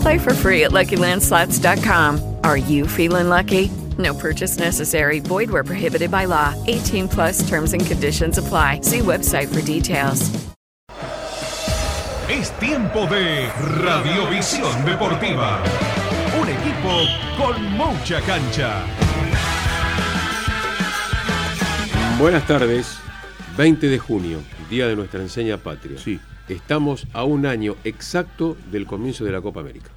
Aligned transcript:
Play 0.00 0.18
for 0.18 0.34
free 0.34 0.64
at 0.64 0.70
LuckyLandSlots.com. 0.72 2.36
Are 2.44 2.56
you 2.56 2.86
feeling 2.86 3.28
lucky? 3.28 3.70
No 3.98 4.14
purchase 4.14 4.58
necessary. 4.58 5.20
Void 5.20 5.50
where 5.50 5.64
prohibited 5.64 6.10
by 6.10 6.26
law. 6.26 6.54
18 6.66 7.08
plus 7.08 7.48
terms 7.48 7.72
and 7.72 7.84
conditions 7.84 8.38
apply. 8.38 8.80
See 8.82 9.00
website 9.00 9.48
for 9.48 9.60
details. 9.62 10.30
Es 12.28 12.52
tiempo 12.60 13.06
de 13.06 13.48
Radiovisión 13.82 14.84
Deportiva. 14.84 15.60
Un 16.40 16.48
equipo 16.48 17.06
con 17.36 17.62
mucha 17.72 18.20
cancha. 18.20 18.86
Buenas 22.20 22.46
tardes, 22.46 22.98
20 23.56 23.88
de 23.88 23.98
junio, 23.98 24.38
día 24.70 24.86
de 24.86 24.94
nuestra 24.94 25.20
enseña 25.20 25.56
patria. 25.56 25.98
Sí. 25.98 26.20
Estamos 26.50 27.06
a 27.12 27.22
un 27.22 27.46
año 27.46 27.76
exacto 27.84 28.56
del 28.72 28.84
comienzo 28.84 29.24
de 29.24 29.30
la 29.30 29.40
Copa 29.40 29.60
América. 29.60 29.92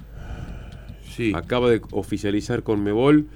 Sí. 1.10 1.32
Acaba 1.34 1.68
de 1.68 1.82
oficializar 1.90 2.62
con 2.62 2.84
Mebol 2.84 3.26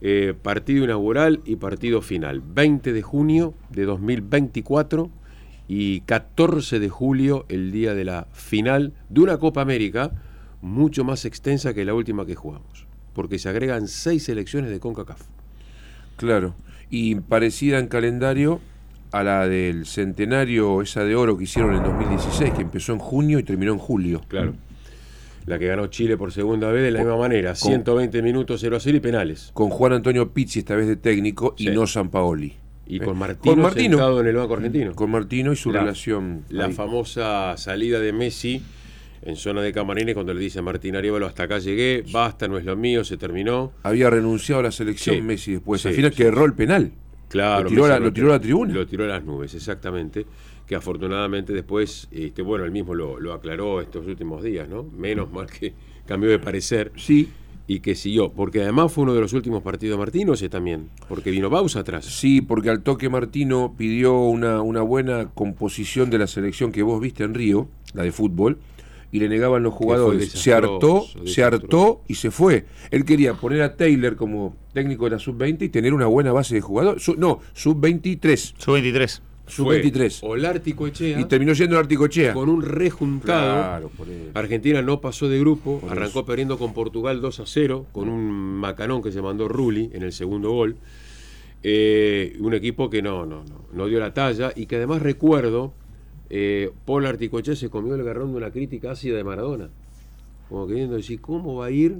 eh, 0.00 0.32
partido 0.40 0.82
inaugural 0.82 1.42
y 1.44 1.56
partido 1.56 2.00
final. 2.00 2.40
20 2.40 2.94
de 2.94 3.02
junio 3.02 3.52
de 3.68 3.84
2024 3.84 5.10
y 5.68 6.00
14 6.00 6.80
de 6.80 6.88
julio, 6.88 7.44
el 7.50 7.72
día 7.72 7.94
de 7.94 8.06
la 8.06 8.26
final 8.32 8.94
de 9.10 9.20
una 9.20 9.36
Copa 9.36 9.60
América 9.60 10.12
mucho 10.62 11.04
más 11.04 11.26
extensa 11.26 11.74
que 11.74 11.84
la 11.84 11.92
última 11.92 12.24
que 12.24 12.36
jugamos, 12.36 12.86
porque 13.12 13.38
se 13.38 13.50
agregan 13.50 13.86
seis 13.86 14.24
selecciones 14.24 14.70
de 14.70 14.80
CONCACAF. 14.80 15.20
Claro. 16.16 16.54
Y 16.88 17.16
parecida 17.16 17.78
en 17.78 17.88
calendario 17.88 18.60
a 19.12 19.22
la 19.22 19.46
del 19.46 19.86
centenario, 19.86 20.80
esa 20.82 21.04
de 21.04 21.14
oro 21.14 21.36
que 21.36 21.44
hicieron 21.44 21.74
en 21.76 21.82
2016, 21.84 22.52
que 22.54 22.62
empezó 22.62 22.92
en 22.92 22.98
junio 22.98 23.38
y 23.38 23.42
terminó 23.42 23.72
en 23.72 23.78
julio. 23.78 24.22
Claro. 24.28 24.54
La 25.46 25.58
que 25.58 25.66
ganó 25.66 25.88
Chile 25.88 26.16
por 26.16 26.32
segunda 26.32 26.70
vez 26.70 26.82
de 26.84 26.90
la 26.92 27.00
misma 27.00 27.16
manera, 27.16 27.54
120 27.54 28.22
minutos 28.22 28.60
0 28.60 28.76
a 28.76 28.80
0 28.80 28.96
y 28.96 29.00
penales. 29.00 29.50
Con 29.52 29.70
Juan 29.70 29.92
Antonio 29.92 30.32
Pizzi 30.32 30.60
esta 30.60 30.76
vez 30.76 30.86
de 30.86 30.96
técnico 30.96 31.54
y 31.58 31.66
no 31.66 31.86
San 31.86 32.10
Paoli. 32.10 32.54
Y 32.86 32.96
Eh, 32.96 33.00
con 33.00 33.18
Martino, 33.18 33.54
con 33.54 33.62
Martino. 33.62 33.96
sentado 33.96 34.20
en 34.20 34.26
el 34.28 34.36
banco 34.36 34.54
argentino. 34.54 34.94
Con 34.94 35.10
Martino 35.10 35.52
y 35.52 35.56
su 35.56 35.72
La- 35.72 35.80
relación. 35.80 36.44
La 36.48 36.66
ahí. 36.66 36.72
famosa 36.72 37.56
salida 37.56 37.98
de 38.00 38.12
Messi 38.12 38.62
en 39.22 39.36
zona 39.36 39.62
de 39.62 39.72
camarines 39.72 40.14
cuando 40.14 40.32
le 40.34 40.40
dice 40.40 40.58
a 40.60 40.62
Martín 40.62 40.94
Arevalo, 40.96 41.26
hasta 41.26 41.44
acá 41.44 41.58
llegué, 41.58 42.04
basta, 42.12 42.46
no 42.48 42.58
es 42.58 42.64
lo 42.64 42.76
mío, 42.76 43.02
se 43.04 43.16
terminó. 43.16 43.72
Había 43.82 44.10
renunciado 44.10 44.60
a 44.60 44.64
la 44.64 44.72
selección 44.72 45.16
Sí. 45.16 45.22
Messi 45.22 45.52
después. 45.52 45.80
Sí, 45.80 45.88
Al 45.88 45.94
final 45.94 46.10
sí, 46.12 46.16
que 46.18 46.24
erró 46.24 46.44
el 46.44 46.54
penal. 46.54 46.92
Claro, 47.32 47.64
Lo 47.64 47.68
tiró 47.70 47.88
la- 47.88 47.98
lo 47.98 48.12
tiró 48.12 48.28
a 48.28 48.32
la 48.32 48.40
tribuna. 48.40 48.74
Lo 48.74 48.86
tiró 48.86 49.04
a 49.04 49.08
las 49.08 49.24
nubes, 49.24 49.54
exactamente. 49.54 50.24
Que 50.66 50.76
afortunadamente 50.76 51.52
después, 51.52 52.06
este, 52.12 52.42
bueno, 52.42 52.64
él 52.64 52.70
mismo 52.70 52.94
lo, 52.94 53.18
lo 53.18 53.32
aclaró 53.32 53.80
estos 53.80 54.06
últimos 54.06 54.42
días, 54.44 54.68
¿no? 54.68 54.84
Menos 54.84 55.32
mal 55.32 55.46
que 55.46 55.72
cambió 56.06 56.30
de 56.30 56.38
parecer 56.38 56.92
Sí. 56.96 57.28
y 57.66 57.80
que 57.80 57.94
siguió. 57.94 58.30
Porque 58.30 58.62
además 58.62 58.92
fue 58.92 59.02
uno 59.04 59.14
de 59.14 59.20
los 59.20 59.32
últimos 59.32 59.62
partidos 59.62 59.96
de 59.96 59.98
Martino 59.98 60.34
ese 60.34 60.48
también. 60.48 60.88
Porque 61.08 61.30
vino 61.30 61.48
Bausa 61.50 61.80
atrás. 61.80 62.04
Sí, 62.04 62.40
porque 62.42 62.70
al 62.70 62.82
toque 62.82 63.08
Martino 63.08 63.74
pidió 63.76 64.18
una, 64.20 64.62
una 64.62 64.82
buena 64.82 65.30
composición 65.34 66.10
de 66.10 66.18
la 66.18 66.26
selección 66.26 66.70
que 66.70 66.82
vos 66.82 67.00
viste 67.00 67.24
en 67.24 67.34
Río, 67.34 67.68
la 67.94 68.02
de 68.04 68.12
fútbol, 68.12 68.58
y 69.12 69.20
le 69.20 69.28
negaban 69.28 69.62
los 69.62 69.74
jugadores. 69.74 70.30
Se 70.32 70.52
hartó, 70.52 71.04
se 71.26 71.44
hartó 71.44 72.00
y 72.08 72.14
se 72.16 72.30
fue. 72.32 72.64
Él 72.90 73.04
quería 73.04 73.34
poner 73.34 73.62
a 73.62 73.76
Taylor 73.76 74.16
como 74.16 74.56
técnico 74.72 75.04
de 75.04 75.10
la 75.12 75.18
sub-20 75.20 75.62
y 75.62 75.68
tener 75.68 75.92
una 75.94 76.06
buena 76.06 76.32
base 76.32 76.54
de 76.56 76.60
jugadores. 76.62 77.02
Su- 77.04 77.14
no, 77.16 77.38
sub-23. 77.52 78.54
Su 78.58 78.72
23. 78.72 79.22
Fue 79.44 79.82
Sub-23. 79.82 80.20
Olártico 80.22 80.86
Echea. 80.86 81.20
Y 81.20 81.24
terminó 81.26 81.54
siendo 81.54 81.76
el 81.76 81.80
Articochea. 81.82 82.32
con 82.32 82.48
un 82.48 82.62
rejuntado. 82.62 83.60
Claro, 83.60 83.90
por 83.96 84.08
eso. 84.08 84.30
Argentina 84.32 84.80
no 84.80 85.00
pasó 85.02 85.28
de 85.28 85.38
grupo, 85.40 85.80
Por 85.80 85.90
arrancó 85.90 86.20
eso. 86.20 86.24
perdiendo 86.24 86.58
con 86.58 86.72
Portugal 86.72 87.20
2 87.20 87.40
a 87.40 87.44
0, 87.46 87.86
con 87.92 88.08
un 88.08 88.30
macanón 88.32 89.02
que 89.02 89.12
se 89.12 89.20
mandó 89.20 89.48
Rulli 89.48 89.90
en 89.92 90.04
el 90.04 90.12
segundo 90.12 90.52
gol. 90.52 90.76
Eh, 91.64 92.36
un 92.40 92.54
equipo 92.54 92.88
que 92.88 93.02
no, 93.02 93.26
no, 93.26 93.44
no, 93.44 93.66
no 93.72 93.86
dio 93.86 94.00
la 94.00 94.14
talla 94.14 94.52
y 94.56 94.66
que 94.66 94.76
además 94.76 95.02
recuerdo, 95.02 95.74
eh, 96.34 96.70
Paul 96.86 97.04
Articoche 97.04 97.54
se 97.56 97.68
comió 97.68 97.94
el 97.94 98.02
garrón 98.04 98.30
de 98.30 98.38
una 98.38 98.50
crítica 98.50 98.92
ácida 98.92 99.18
de 99.18 99.22
Maradona. 99.22 99.68
Como 100.48 100.66
queriendo 100.66 100.96
decir, 100.96 101.20
¿cómo 101.20 101.56
va 101.56 101.66
a 101.66 101.70
ir? 101.70 101.98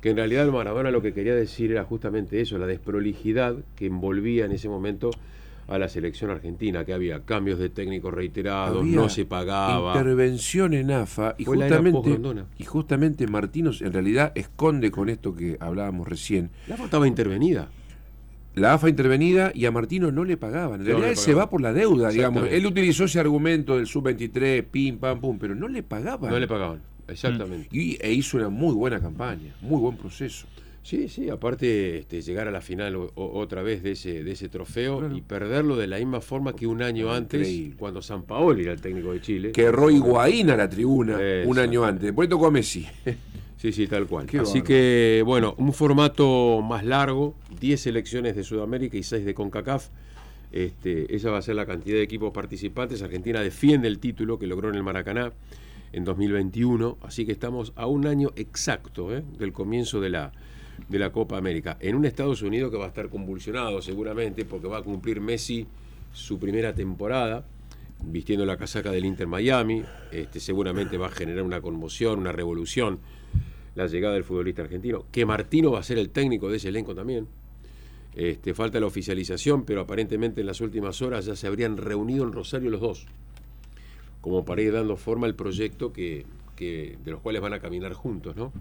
Que 0.00 0.10
en 0.10 0.16
realidad 0.16 0.46
Maradona 0.52 0.92
lo 0.92 1.02
que 1.02 1.12
quería 1.12 1.34
decir 1.34 1.72
era 1.72 1.82
justamente 1.82 2.40
eso, 2.40 2.58
la 2.58 2.68
desprolijidad 2.68 3.56
que 3.74 3.86
envolvía 3.86 4.44
en 4.44 4.52
ese 4.52 4.68
momento 4.68 5.10
a 5.66 5.78
la 5.78 5.88
selección 5.88 6.30
argentina, 6.30 6.84
que 6.84 6.92
había 6.92 7.24
cambios 7.24 7.58
de 7.58 7.70
técnicos 7.70 8.14
reiterados, 8.14 8.82
Había 8.82 8.96
no 8.96 9.08
se 9.08 9.24
pagaba. 9.24 9.96
Intervención 9.96 10.72
en 10.72 10.92
AFA 10.92 11.34
y 11.36 11.44
justamente, 11.44 12.20
y 12.56 12.64
justamente 12.64 13.24
en 13.24 13.92
realidad 13.92 14.30
esconde 14.36 14.92
con 14.92 15.08
esto 15.08 15.34
que 15.34 15.56
hablábamos 15.58 16.06
recién. 16.06 16.50
La 16.68 16.76
AFA 16.76 16.84
estaba 16.84 17.08
intervenida. 17.08 17.68
La 18.54 18.74
AFA 18.74 18.88
intervenida 18.88 19.50
y 19.54 19.64
a 19.66 19.70
Martino 19.72 20.12
no 20.12 20.24
le 20.24 20.36
pagaban. 20.36 20.80
En 20.80 20.86
No 20.86 20.90
realidad 20.90 21.10
él 21.10 21.16
se 21.16 21.34
va 21.34 21.50
por 21.50 21.60
la 21.60 21.72
deuda, 21.72 22.10
digamos. 22.10 22.44
Exactamente. 22.44 22.56
Él 22.56 22.66
utilizó 22.66 23.04
ese 23.04 23.18
argumento 23.20 23.76
del 23.76 23.86
sub-23, 23.86 24.64
pim, 24.70 24.98
pam, 24.98 25.20
pum, 25.20 25.38
pero 25.38 25.54
no 25.54 25.66
le 25.68 25.82
pagaban. 25.82 26.30
No 26.30 26.38
le 26.38 26.46
pagaban, 26.46 26.80
exactamente. 27.08 27.68
Y, 27.72 27.96
e 28.00 28.12
hizo 28.12 28.36
una 28.36 28.48
muy 28.48 28.72
buena 28.74 29.00
campaña, 29.00 29.54
muy 29.60 29.80
buen 29.80 29.96
proceso. 29.96 30.46
Sí, 30.84 31.08
sí, 31.08 31.30
aparte 31.30 31.96
este, 32.00 32.20
llegar 32.20 32.46
a 32.46 32.50
la 32.50 32.60
final 32.60 32.94
o- 32.96 33.10
o- 33.14 33.38
otra 33.40 33.62
vez 33.62 33.82
de 33.82 33.92
ese, 33.92 34.22
de 34.22 34.32
ese 34.32 34.50
trofeo 34.50 34.98
Claro. 34.98 35.16
y 35.16 35.22
perderlo 35.22 35.76
de 35.76 35.86
la 35.86 35.96
misma 35.96 36.20
forma 36.20 36.54
que 36.54 36.66
un 36.66 36.82
año 36.82 37.10
antes, 37.10 37.40
Increíble. 37.40 37.76
cuando 37.78 38.02
San 38.02 38.24
Paoli 38.24 38.64
era 38.64 38.72
el 38.74 38.82
técnico 38.82 39.12
de 39.14 39.20
Chile. 39.22 39.52
Que 39.52 39.62
erró 39.62 39.90
Higuaín 39.90 40.50
a 40.50 40.56
la 40.58 40.68
tribuna 40.68 41.18
un 41.46 41.58
año 41.58 41.84
antes. 41.86 42.02
Después 42.02 42.28
tocó 42.28 42.46
a 42.48 42.50
Messi. 42.50 42.86
Sí, 43.56 43.72
sí, 43.72 43.86
tal 43.86 44.06
cual. 44.06 44.26
Qué 44.26 44.38
Así 44.38 44.62
que, 44.62 45.22
bueno, 45.24 45.54
un 45.58 45.72
formato 45.72 46.60
más 46.62 46.84
largo, 46.84 47.34
10 47.60 47.80
selecciones 47.80 48.36
de 48.36 48.44
Sudamérica 48.44 48.96
y 48.96 49.02
6 49.02 49.24
de 49.24 49.34
CONCACAF. 49.34 49.88
Este, 50.52 51.14
esa 51.14 51.30
va 51.30 51.38
a 51.38 51.42
ser 51.42 51.56
la 51.56 51.66
cantidad 51.66 51.96
de 51.96 52.02
equipos 52.02 52.32
participantes. 52.32 53.02
Argentina 53.02 53.40
defiende 53.40 53.88
el 53.88 53.98
título 53.98 54.38
que 54.38 54.46
logró 54.46 54.68
en 54.68 54.76
el 54.76 54.82
Maracaná 54.82 55.32
en 55.92 56.04
2021, 56.04 56.98
así 57.02 57.24
que 57.24 57.32
estamos 57.32 57.72
a 57.76 57.86
un 57.86 58.06
año 58.06 58.32
exacto 58.36 59.14
¿eh? 59.16 59.22
del 59.38 59.52
comienzo 59.52 60.00
de 60.00 60.10
la, 60.10 60.32
de 60.88 60.98
la 60.98 61.10
Copa 61.10 61.38
América. 61.38 61.76
En 61.80 61.96
un 61.96 62.04
Estados 62.04 62.42
Unidos 62.42 62.70
que 62.70 62.76
va 62.76 62.84
a 62.84 62.88
estar 62.88 63.08
convulsionado 63.08 63.80
seguramente 63.80 64.44
porque 64.44 64.66
va 64.66 64.78
a 64.78 64.82
cumplir 64.82 65.20
Messi 65.20 65.66
su 66.12 66.38
primera 66.38 66.74
temporada 66.74 67.44
vistiendo 68.06 68.44
la 68.44 68.56
casaca 68.56 68.90
del 68.90 69.04
Inter 69.04 69.26
Miami. 69.26 69.82
Este, 70.12 70.40
seguramente 70.40 70.98
va 70.98 71.06
a 71.06 71.10
generar 71.10 71.44
una 71.44 71.60
conmoción, 71.60 72.18
una 72.18 72.32
revolución 72.32 72.98
la 73.74 73.86
llegada 73.86 74.14
del 74.14 74.24
futbolista 74.24 74.62
argentino. 74.62 75.04
Que 75.10 75.26
Martino 75.26 75.72
va 75.72 75.80
a 75.80 75.82
ser 75.82 75.98
el 75.98 76.10
técnico 76.10 76.48
de 76.48 76.56
ese 76.58 76.68
elenco 76.68 76.94
también. 76.94 77.26
Este, 78.14 78.54
falta 78.54 78.78
la 78.78 78.86
oficialización, 78.86 79.64
pero 79.64 79.80
aparentemente 79.80 80.40
en 80.40 80.46
las 80.46 80.60
últimas 80.60 81.02
horas 81.02 81.26
ya 81.26 81.34
se 81.34 81.46
habrían 81.48 81.76
reunido 81.76 82.24
en 82.24 82.32
Rosario 82.32 82.70
los 82.70 82.80
dos, 82.80 83.06
como 84.20 84.44
para 84.44 84.62
ir 84.62 84.72
dando 84.72 84.96
forma 84.96 85.26
al 85.26 85.34
proyecto 85.34 85.92
que, 85.92 86.24
que- 86.54 86.96
de 87.04 87.10
los 87.10 87.20
cuales 87.20 87.42
van 87.42 87.54
a 87.54 87.58
caminar 87.58 87.92
juntos, 87.94 88.36
¿no? 88.36 88.52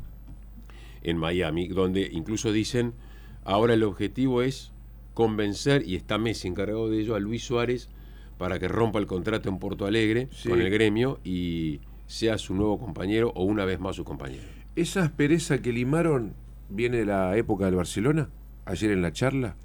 En 1.04 1.18
Miami, 1.18 1.68
donde 1.68 2.10
incluso 2.12 2.52
dicen, 2.52 2.94
ahora 3.44 3.76
el 3.76 3.84
objetivo 3.84 4.42
es 4.42 4.72
convencer, 5.14 5.88
y 5.88 5.96
está 5.96 6.18
Messi 6.18 6.48
encargado 6.48 6.90
de 6.90 7.00
ello, 7.02 7.14
a 7.14 7.20
Luis 7.20 7.44
Suárez 7.44 7.90
para 8.40 8.58
que 8.58 8.68
rompa 8.68 8.98
el 8.98 9.06
contrato 9.06 9.50
en 9.50 9.60
Porto 9.60 9.86
Alegre 9.86 10.28
Sí. 10.32 10.50
con 10.50 10.60
el 10.60 10.72
gremio 10.72 11.20
y 11.24 11.80
sea 12.08 12.40
su 12.40 12.56
nuevo 12.56 12.80
compañero 12.80 13.32
o 13.36 13.44
una 13.44 13.64
vez 13.66 13.80
más 13.80 13.96
su 13.96 14.04
compañero. 14.04 14.42
Esa 14.76 15.04
aspereza 15.04 15.62
que 15.62 15.72
limaron 15.72 16.34
viene 16.70 16.98
de 16.98 17.06
la 17.06 17.38
época 17.38 17.66
del 17.66 17.76
Barcelona, 17.76 18.30
ayer 18.66 18.92
en 18.92 19.02
la 19.02 19.12
charla, 19.12 19.56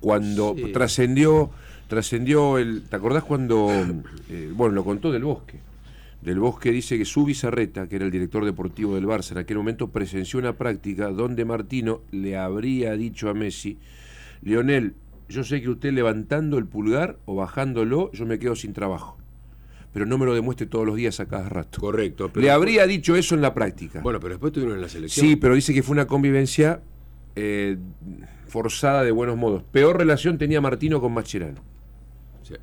cuando 0.00 0.54
Sí. 0.56 0.72
trascendió, 0.72 1.50
trascendió 1.88 2.58
el. 2.58 2.82
¿Te 2.88 2.96
acordás 2.96 3.24
cuando. 3.24 3.68
eh, 4.28 4.50
bueno, 4.54 4.74
lo 4.74 4.84
contó 4.84 5.12
del 5.12 5.24
bosque. 5.24 5.60
Del 6.22 6.38
Bosque 6.38 6.70
dice 6.70 6.98
que 6.98 7.06
su 7.06 7.24
Bizarreta, 7.24 7.86
que 7.88 7.96
era 7.96 8.04
el 8.04 8.10
director 8.10 8.44
deportivo 8.44 8.94
del 8.94 9.06
Barça 9.06 9.32
en 9.32 9.38
aquel 9.38 9.56
momento, 9.56 9.88
presenció 9.88 10.38
una 10.38 10.52
práctica 10.52 11.08
donde 11.08 11.46
Martino 11.46 12.02
le 12.10 12.36
habría 12.36 12.92
dicho 12.92 13.30
a 13.30 13.34
Messi, 13.34 13.78
Lionel, 14.42 14.94
yo 15.30 15.44
sé 15.44 15.62
que 15.62 15.70
usted 15.70 15.94
levantando 15.94 16.58
el 16.58 16.66
pulgar 16.66 17.16
o 17.24 17.36
bajándolo, 17.36 18.12
yo 18.12 18.26
me 18.26 18.38
quedo 18.38 18.54
sin 18.54 18.74
trabajo. 18.74 19.16
Pero 19.92 20.06
no 20.06 20.18
me 20.18 20.26
lo 20.26 20.34
demuestre 20.34 20.66
todos 20.66 20.86
los 20.86 20.94
días 20.96 21.18
a 21.20 21.26
cada 21.26 21.48
rato. 21.48 21.80
Correcto. 21.80 22.30
pero- 22.32 22.44
Le 22.44 22.50
habría 22.50 22.86
dicho 22.86 23.16
eso 23.16 23.34
en 23.34 23.40
la 23.42 23.52
práctica. 23.54 24.00
Bueno, 24.00 24.20
pero 24.20 24.34
después 24.34 24.52
tuvieron 24.52 24.76
en 24.76 24.82
la 24.82 24.88
selección. 24.88 25.26
sí, 25.26 25.36
pero 25.36 25.54
dice 25.54 25.74
que 25.74 25.82
fue 25.82 25.92
una 25.94 26.06
convivencia 26.06 26.80
eh, 27.36 27.76
forzada 28.46 29.02
de 29.02 29.10
buenos 29.10 29.36
modos. 29.36 29.62
Peor 29.72 29.96
relación 29.98 30.38
tenía 30.38 30.60
Martino 30.60 31.00
con 31.00 31.12
Mascherano. 31.12 31.60
Sí. 32.42 32.54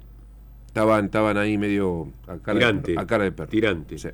Estaban, 0.68 1.06
estaban 1.06 1.38
ahí 1.38 1.58
medio 1.58 2.12
a 2.28 2.38
cara, 2.38 2.60
Tirante. 2.60 2.92
de, 2.94 3.00
a 3.00 3.06
cara 3.08 3.24
de 3.26 3.32
perro. 3.32 3.50
Tirante. 3.50 3.98
Sí. 3.98 4.10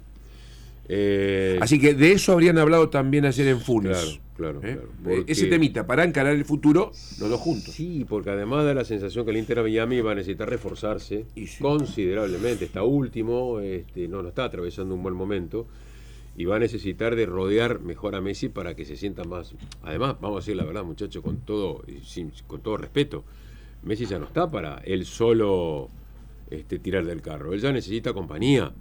Eh, 0.89 1.57
Así 1.61 1.79
que 1.79 1.93
de 1.93 2.11
eso 2.11 2.33
habrían 2.33 2.57
hablado 2.57 2.89
también 2.89 3.25
ayer 3.25 3.47
en 3.47 3.59
Funes. 3.61 4.19
Claro, 4.35 4.59
claro, 4.59 4.59
¿Eh? 4.59 4.73
claro. 4.73 4.89
Porque- 5.03 5.31
Ese 5.31 5.47
temita, 5.47 5.87
para 5.87 6.03
encarar 6.03 6.35
el 6.35 6.43
futuro, 6.45 6.91
los 7.19 7.29
dos 7.29 7.39
juntos. 7.39 7.73
Sí, 7.73 8.05
porque 8.07 8.31
además 8.31 8.65
da 8.65 8.73
la 8.73 8.83
sensación 8.83 9.23
que 9.25 9.31
el 9.31 9.37
Inter 9.37 9.61
Miami 9.63 10.01
va 10.01 10.11
a 10.11 10.15
necesitar 10.15 10.49
reforzarse 10.49 11.25
Y 11.35 11.47
sí. 11.47 11.61
considerablemente. 11.63 12.65
Está 12.65 12.83
último, 12.83 13.59
este, 13.61 14.07
no, 14.07 14.21
no 14.21 14.29
está 14.29 14.43
atravesando 14.45 14.93
un 14.95 15.03
buen 15.03 15.15
momento 15.15 15.67
y 16.35 16.45
va 16.45 16.55
a 16.57 16.59
necesitar 16.59 17.15
de 17.15 17.27
rodear 17.27 17.79
mejor 17.79 18.15
a 18.15 18.21
Messi 18.21 18.49
para 18.49 18.75
que 18.75 18.83
se 18.85 18.97
sienta 18.97 19.23
más. 19.23 19.53
Además, 19.83 20.15
vamos 20.19 20.37
a 20.37 20.39
decir 20.41 20.55
la 20.57 20.65
verdad, 20.65 20.83
muchachos, 20.83 21.23
con 21.23 21.37
todo, 21.37 21.83
sin- 22.03 22.31
con 22.47 22.59
todo 22.61 22.75
respeto, 22.77 23.23
Messi 23.83 24.05
ya 24.05 24.17
no 24.19 24.25
está 24.25 24.49
para 24.51 24.81
él 24.83 25.05
solo 25.05 25.89
este, 26.49 26.77
tirar 26.79 27.05
del 27.05 27.21
carro. 27.21 27.53
Él 27.53 27.61
ya 27.61 27.71
necesita 27.71 28.13
compañía, 28.13 28.71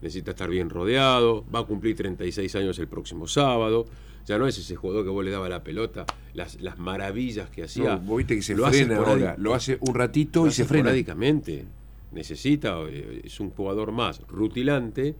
necesita 0.00 0.30
estar 0.32 0.48
bien 0.48 0.70
rodeado, 0.70 1.44
va 1.54 1.60
a 1.60 1.64
cumplir 1.64 1.96
36 1.96 2.54
años 2.56 2.78
el 2.78 2.88
próximo 2.88 3.26
sábado. 3.26 3.86
Ya 4.26 4.36
no 4.38 4.46
es 4.46 4.58
ese 4.58 4.76
jugador 4.76 5.04
que 5.04 5.10
vos 5.10 5.24
le 5.24 5.30
daba 5.30 5.48
la 5.48 5.64
pelota, 5.64 6.04
las, 6.34 6.60
las 6.60 6.78
maravillas 6.78 7.48
que 7.48 7.64
hacía. 7.64 7.96
No, 7.96 8.00
vos 8.00 8.18
viste 8.18 8.36
que 8.36 8.42
se 8.42 8.54
Lo 8.54 8.66
hace 8.66 8.84
frena 8.84 9.00
esporádi- 9.00 9.20
ahora. 9.20 9.36
Lo 9.38 9.54
hace 9.54 9.78
un 9.80 9.94
ratito 9.94 10.44
y 10.44 10.48
hace 10.48 10.56
se 10.62 10.68
frena. 10.68 10.90
Necesita, 12.12 12.78
eh, 12.88 13.22
es 13.24 13.40
un 13.40 13.50
jugador 13.50 13.90
más 13.92 14.20
rutilante, 14.28 15.14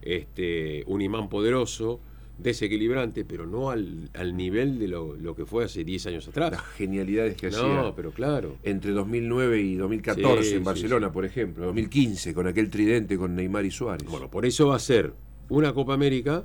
este, 0.00 0.84
un 0.86 1.00
imán 1.02 1.28
poderoso, 1.28 2.00
desequilibrante, 2.38 3.24
pero 3.24 3.46
no 3.46 3.70
al, 3.70 4.10
al 4.14 4.36
nivel 4.36 4.78
de 4.78 4.88
lo, 4.88 5.14
lo 5.14 5.34
que 5.36 5.46
fue 5.46 5.64
hace 5.64 5.84
10 5.84 6.06
años 6.06 6.28
atrás. 6.28 6.50
Las 6.52 6.62
genialidades 6.62 7.36
que 7.36 7.50
No, 7.50 7.56
hacía 7.56 7.92
pero 7.94 8.10
claro. 8.12 8.56
entre 8.62 8.92
2009 8.92 9.60
y 9.60 9.74
2014 9.76 10.42
Sí, 10.42 10.54
en 10.54 10.58
sí, 10.60 10.64
Barcelona, 10.64 11.08
sí. 11.08 11.12
por 11.12 11.24
ejemplo. 11.24 11.66
2015 11.66 12.34
con 12.34 12.46
aquel 12.46 12.70
tridente 12.70 13.16
con 13.16 13.34
Neymar 13.36 13.64
y 13.64 13.70
Suárez. 13.70 14.08
Bueno, 14.08 14.30
por 14.30 14.44
eso 14.46 14.68
va 14.68 14.76
a 14.76 14.80
ser 14.80 15.12
una 15.48 15.72
Copa 15.72 15.94
América 15.94 16.44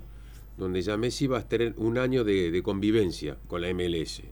donde 0.58 0.82
ya 0.82 0.98
Messi 0.98 1.28
va 1.28 1.40
a 1.40 1.48
tener 1.48 1.74
un 1.78 1.98
año 1.98 2.24
de, 2.24 2.52
de 2.52 2.64
convivencia 2.64 3.38
con 3.48 3.62
la 3.62 3.74
MLS. 3.74 4.24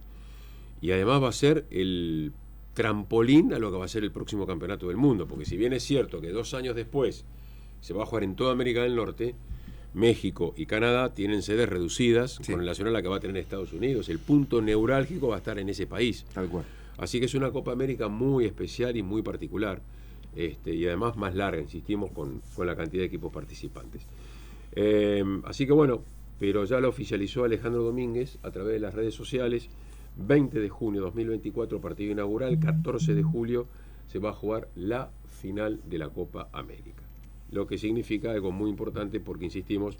Y 0.81 0.91
además 0.91 1.23
va 1.23 1.29
a 1.29 1.33
ser 1.33 1.65
el 1.71 2.33
trampolín 2.73 3.53
a 3.53 3.59
lo 3.59 3.71
que 3.71 3.77
va 3.77 3.85
a 3.85 3.87
ser 3.87 4.03
el 4.03 4.11
próximo 4.11 4.45
campeonato 4.45 4.87
del 4.87 4.97
mundo. 4.97 5.27
Porque 5.27 5.45
si 5.45 5.55
bien 5.55 5.71
es 5.73 5.83
cierto 5.83 6.19
que 6.21 6.29
dos 6.31 6.53
años 6.53 6.75
después 6.75 7.25
se 7.79 7.93
va 7.93 8.03
a 8.03 8.05
jugar 8.05 8.23
en 8.23 8.35
toda 8.35 8.51
América 8.51 8.83
del 8.83 8.95
Norte, 8.95 9.35
México 9.95 10.53
y 10.57 10.65
Canadá 10.67 11.13
tienen 11.13 11.41
sedes 11.41 11.67
reducidas 11.69 12.39
Sí. 12.41 12.51
con 12.51 12.59
relación 12.59 12.87
a 12.89 12.91
la 12.91 13.01
que 13.01 13.07
va 13.07 13.17
a 13.17 13.19
tener 13.19 13.37
Estados 13.37 13.73
Unidos. 13.73 14.09
El 14.09 14.19
punto 14.19 14.61
neurálgico 14.61 15.29
va 15.29 15.35
a 15.35 15.37
estar 15.39 15.57
en 15.57 15.69
ese 15.69 15.87
país. 15.87 16.25
Tal 16.33 16.47
cual. 16.49 16.65
Así 16.97 17.19
que 17.19 17.25
es 17.25 17.33
una 17.33 17.51
Copa 17.51 17.71
América 17.71 18.07
muy 18.07 18.45
especial 18.45 18.95
y 18.97 19.01
muy 19.03 19.21
particular. 19.21 19.81
Este, 20.35 20.75
y 20.75 20.85
además 20.85 21.15
más 21.15 21.33
larga, 21.33 21.61
insistimos, 21.61 22.11
con, 22.11 22.41
con 22.55 22.67
la 22.67 22.75
cantidad 22.75 23.01
de 23.01 23.07
equipos 23.07 23.31
participantes. 23.31 24.03
Eh, 24.73 25.23
así 25.45 25.65
que 25.65 25.71
bueno, 25.71 26.01
pero 26.39 26.65
ya 26.65 26.79
lo 26.81 26.89
oficializó 26.89 27.45
Alejandro 27.45 27.83
Domínguez 27.83 28.37
a 28.43 28.51
través 28.51 28.73
de 28.73 28.79
las 28.79 28.93
redes 28.93 29.13
sociales. 29.15 29.69
20 30.17 30.59
de 30.59 30.69
junio 30.69 31.01
2024, 31.01 31.79
partido 31.81 32.11
inaugural. 32.11 32.59
14 32.59 33.13
de 33.15 33.23
julio 33.23 33.67
se 34.07 34.19
va 34.19 34.29
a 34.29 34.33
jugar 34.33 34.67
la 34.75 35.09
final 35.41 35.79
de 35.89 35.97
la 35.97 36.09
Copa 36.09 36.49
América. 36.53 37.03
Lo 37.51 37.67
que 37.67 37.77
significa 37.77 38.31
algo 38.31 38.51
muy 38.51 38.69
importante 38.69 39.19
porque, 39.19 39.45
insistimos, 39.45 39.97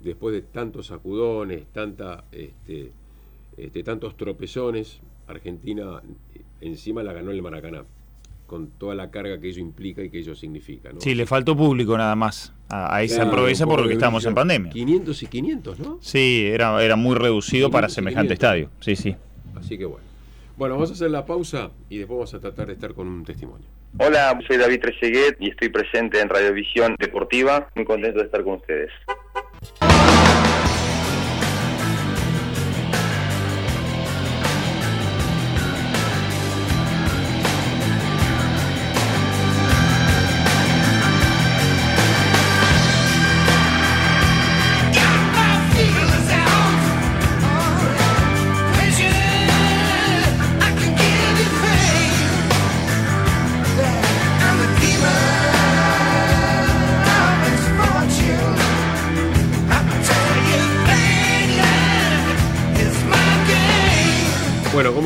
después 0.00 0.34
de 0.34 0.42
tantos 0.42 0.86
sacudones, 0.88 1.66
tanta, 1.72 2.24
este, 2.32 2.92
este, 3.56 3.82
tantos 3.82 4.16
tropezones, 4.16 5.00
Argentina 5.26 6.02
eh, 6.34 6.40
encima 6.60 7.02
la 7.02 7.12
ganó 7.12 7.30
el 7.30 7.42
Maracaná, 7.42 7.84
con 8.46 8.68
toda 8.68 8.94
la 8.94 9.10
carga 9.10 9.40
que 9.40 9.48
ello 9.48 9.60
implica 9.60 10.02
y 10.02 10.10
que 10.10 10.18
ello 10.18 10.34
significa. 10.34 10.92
¿no? 10.92 11.00
Sí, 11.00 11.14
le 11.14 11.26
faltó 11.26 11.56
público 11.56 11.96
nada 11.96 12.14
más 12.14 12.52
a, 12.68 12.94
a 12.96 13.02
esa 13.02 13.22
Claro, 13.22 13.30
poco 13.46 13.66
porque 13.68 13.88
de 13.88 13.94
estamos 13.94 14.24
en 14.26 14.34
pandemia. 14.34 14.70
500 14.72 15.22
y 15.22 15.26
500, 15.26 15.78
¿no? 15.80 15.98
Sí, 16.00 16.46
era, 16.46 16.82
era 16.82 16.96
muy 16.96 17.14
reducido 17.14 17.70
para 17.70 17.86
500, 17.86 17.94
semejante 17.94 18.36
500. 18.36 18.44
estadio. 18.44 18.70
Sí, 18.80 18.96
sí. 18.96 19.16
Así 19.54 19.78
que 19.78 19.84
bueno. 19.86 20.04
Bueno, 20.56 20.74
vamos 20.76 20.90
a 20.90 20.92
hacer 20.92 21.10
la 21.10 21.26
pausa 21.26 21.70
y 21.90 21.98
después 21.98 22.16
vamos 22.16 22.34
a 22.34 22.40
tratar 22.40 22.68
de 22.68 22.74
estar 22.74 22.94
con 22.94 23.08
un 23.08 23.24
testimonio. 23.24 23.66
Hola, 23.96 24.36
soy 24.48 24.56
David 24.56 24.80
Trezeguet 24.80 25.36
y 25.38 25.50
estoy 25.50 25.68
presente 25.68 26.20
en 26.20 26.28
Radiovisión 26.28 26.96
Deportiva. 26.98 27.68
Muy 27.76 27.84
contento 27.84 28.18
de 28.18 28.24
estar 28.24 28.42
con 28.42 28.54
ustedes. 28.54 28.90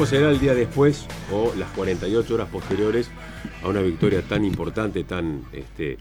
Será 0.09 0.31
el 0.31 0.39
día 0.41 0.55
después 0.55 1.07
o 1.33 1.53
las 1.59 1.69
48 1.71 2.35
horas 2.35 2.49
posteriores 2.49 3.11
a 3.63 3.69
una 3.69 3.81
victoria 3.83 4.23
tan 4.23 4.45
importante, 4.45 5.05
tan 5.05 5.43
este, 5.53 5.99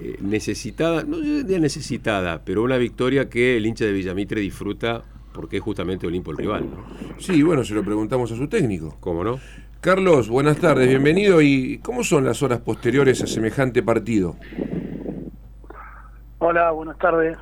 eh, 0.00 0.16
necesitada? 0.22 1.02
No 1.04 1.18
diría 1.18 1.58
necesitada, 1.58 2.42
pero 2.44 2.62
una 2.62 2.76
victoria 2.78 3.28
que 3.28 3.56
el 3.56 3.66
hincha 3.66 3.84
de 3.84 3.92
Villamitre 3.92 4.40
disfruta 4.40 5.02
porque 5.32 5.58
es 5.58 5.62
justamente 5.62 6.06
Olimpo 6.06 6.30
el 6.30 6.38
rival, 6.38 6.64
¿no? 6.70 7.18
Sí, 7.18 7.42
bueno, 7.42 7.62
se 7.62 7.74
lo 7.74 7.82
preguntamos 7.84 8.32
a 8.32 8.36
su 8.36 8.48
técnico. 8.48 8.96
¿Cómo 9.00 9.22
no? 9.22 9.38
Carlos, 9.82 10.30
buenas 10.30 10.56
tardes, 10.56 10.88
bienvenido. 10.88 11.42
¿Y 11.42 11.78
cómo 11.82 12.02
son 12.04 12.24
las 12.24 12.42
horas 12.42 12.60
posteriores 12.60 13.22
a 13.22 13.26
semejante 13.26 13.82
partido? 13.82 14.36
Hola, 16.38 16.70
buenas 16.70 16.96
tardes. 16.98 17.36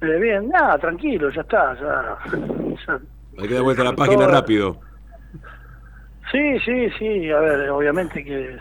Eh, 0.00 0.18
bien, 0.20 0.48
nada, 0.48 0.78
tranquilo, 0.78 1.30
ya 1.30 1.42
está. 1.42 1.74
Ya, 1.78 2.18
ya- 2.86 3.00
Hay 3.38 3.48
que 3.48 3.54
dar 3.54 3.62
vuelta 3.62 3.82
a 3.82 3.86
la 3.86 3.96
página 3.96 4.26
rápido. 4.26 4.78
Sí, 6.30 6.58
sí, 6.60 6.90
sí, 6.98 7.30
a 7.30 7.40
ver, 7.40 7.70
obviamente 7.70 8.22
que 8.24 8.56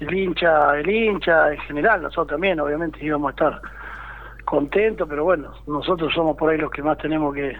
el 0.00 0.14
hincha, 0.14 0.76
el 0.78 0.88
hincha 0.90 1.52
en 1.52 1.58
general, 1.60 2.02
nosotros 2.02 2.28
también, 2.28 2.58
obviamente 2.58 2.98
íbamos 3.04 3.28
a 3.28 3.30
estar 3.30 3.60
contentos, 4.44 5.08
pero 5.08 5.24
bueno, 5.24 5.52
nosotros 5.66 6.12
somos 6.14 6.36
por 6.36 6.50
ahí 6.50 6.58
los 6.58 6.70
que 6.70 6.82
más 6.82 6.98
tenemos 6.98 7.34
que, 7.34 7.56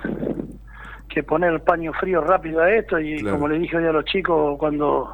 que 1.08 1.22
poner 1.22 1.52
el 1.52 1.60
paño 1.60 1.92
frío 1.92 2.20
rápido 2.22 2.60
a 2.60 2.70
esto 2.72 2.98
y 2.98 3.18
Claro. 3.20 3.36
como 3.36 3.48
le 3.48 3.58
dije 3.58 3.76
hoy 3.76 3.86
a 3.86 3.92
los 3.92 4.04
chicos 4.04 4.58
cuando, 4.58 5.12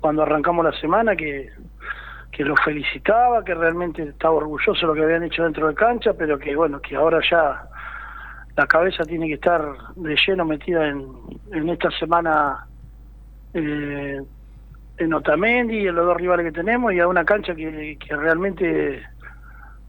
cuando 0.00 0.22
arrancamos 0.22 0.64
la 0.64 0.72
semana 0.72 1.16
que 1.16 1.50
que 2.32 2.44
los 2.44 2.60
felicitaba, 2.62 3.42
que 3.42 3.54
realmente 3.54 4.02
estaba 4.02 4.34
orgulloso 4.34 4.78
de 4.78 4.86
lo 4.88 4.92
que 4.92 5.04
habían 5.04 5.22
hecho 5.22 5.42
dentro 5.42 5.68
de 5.68 5.74
cancha, 5.74 6.12
pero 6.12 6.38
que 6.38 6.54
bueno, 6.54 6.78
que 6.82 6.94
ahora 6.94 7.18
ya 7.30 7.66
la 8.56 8.66
cabeza 8.66 9.04
tiene 9.04 9.26
que 9.28 9.34
estar 9.34 9.62
de 9.96 10.16
lleno 10.26 10.44
metida 10.44 10.88
en, 10.88 11.06
en 11.52 11.68
esta 11.68 11.90
semana 11.92 12.66
eh, 13.54 14.20
en 14.98 15.14
Otamendi 15.14 15.86
en 15.86 15.94
los 15.94 16.06
dos 16.06 16.16
rivales 16.16 16.46
que 16.46 16.52
tenemos 16.52 16.92
y 16.92 17.00
a 17.00 17.06
una 17.08 17.24
cancha 17.24 17.54
que, 17.54 17.98
que 17.98 18.16
realmente 18.16 19.02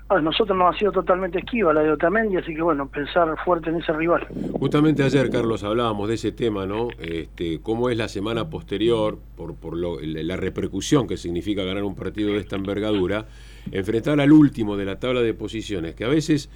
a 0.10 0.22
nosotros 0.22 0.58
nos 0.58 0.74
ha 0.74 0.80
sido 0.80 0.92
totalmente 0.94 1.40
esquiva 1.40 1.74
la 1.74 1.82
de 1.82 1.92
Otamendi, 1.92 2.38
así 2.38 2.56
que 2.56 2.62
bueno, 2.62 2.88
pensar 2.88 3.28
fuerte 3.44 3.70
en 3.70 3.78
ese 3.78 3.92
rival. 3.92 4.26
Justamente 4.58 5.04
ayer, 5.04 5.30
Carlos, 5.30 5.64
hablábamos 5.66 6.08
de 6.08 6.16
ese 6.16 6.32
tema, 6.32 6.66
¿no? 6.66 6.88
Este, 6.98 7.60
cómo 7.62 7.90
es 7.90 7.98
la 7.98 8.08
semana 8.08 8.50
posterior, 8.50 9.18
por, 9.36 9.56
por 9.56 9.76
lo- 9.76 10.00
la 10.02 10.38
repercusión 10.38 11.08
que 11.08 11.18
significa 11.18 11.64
ganar 11.64 11.84
un 11.84 11.94
partido 11.96 12.32
de 12.32 12.38
esta 12.40 12.56
envergadura, 12.56 13.26
enfrentar 13.70 14.22
al 14.22 14.32
último 14.32 14.78
de 14.78 14.86
la 14.86 14.98
tabla 14.98 15.22
de 15.22 15.34
posiciones, 15.34 15.94
que 15.94 16.06
a 16.06 16.10
veces 16.10 16.50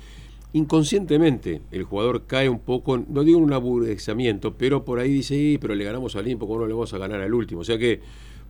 inconscientemente 0.54 1.62
el 1.72 1.84
jugador 1.84 2.26
cae 2.28 2.50
un 2.50 2.60
poco, 2.60 2.98
no 2.98 3.24
digo 3.24 3.40
un 3.40 3.54
aburguesamiento, 3.54 4.56
pero 4.58 4.84
por 4.84 5.00
ahí 5.00 5.12
dice, 5.12 5.36
"Y, 5.36 5.58
pero 5.58 5.76
le 5.76 5.84
ganamos 5.84 6.16
al 6.16 6.24
Olimpo, 6.24 6.48
¿cómo 6.48 6.60
no 6.62 6.68
le 6.68 6.74
vamos 6.74 6.94
a 6.94 6.98
ganar 6.98 7.22
al 7.22 7.34
último? 7.34 7.62
O 7.62 7.64
sea 7.64 7.78
que 7.78 8.02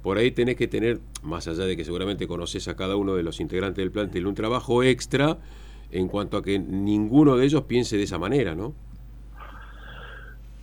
por 0.02 0.18
ahí 0.18 0.32
tenés 0.32 0.56
que 0.56 0.68
tener, 0.68 1.00
más 1.22 1.48
allá 1.48 1.66
de 1.66 1.78
que 1.78 1.86
seguramente 1.86 2.28
conoces 2.28 2.68
a 2.68 2.76
cada 2.76 2.96
uno 2.96 3.16
de 3.16 3.24
los 3.24 3.40
integrantes 3.40 3.84
del 3.84 3.92
plantel, 3.92 4.26
un 4.26 4.34
trabajo 4.36 4.82
extra 4.84 5.40
en 5.92 6.08
cuanto 6.08 6.38
a 6.38 6.44
que 6.44 6.58
ninguno 6.58 7.38
de 7.38 7.46
ellos 7.46 7.64
piense 7.64 7.98
de 7.98 8.04
esa 8.04 8.18
manera, 8.18 8.56
¿no? 8.56 8.74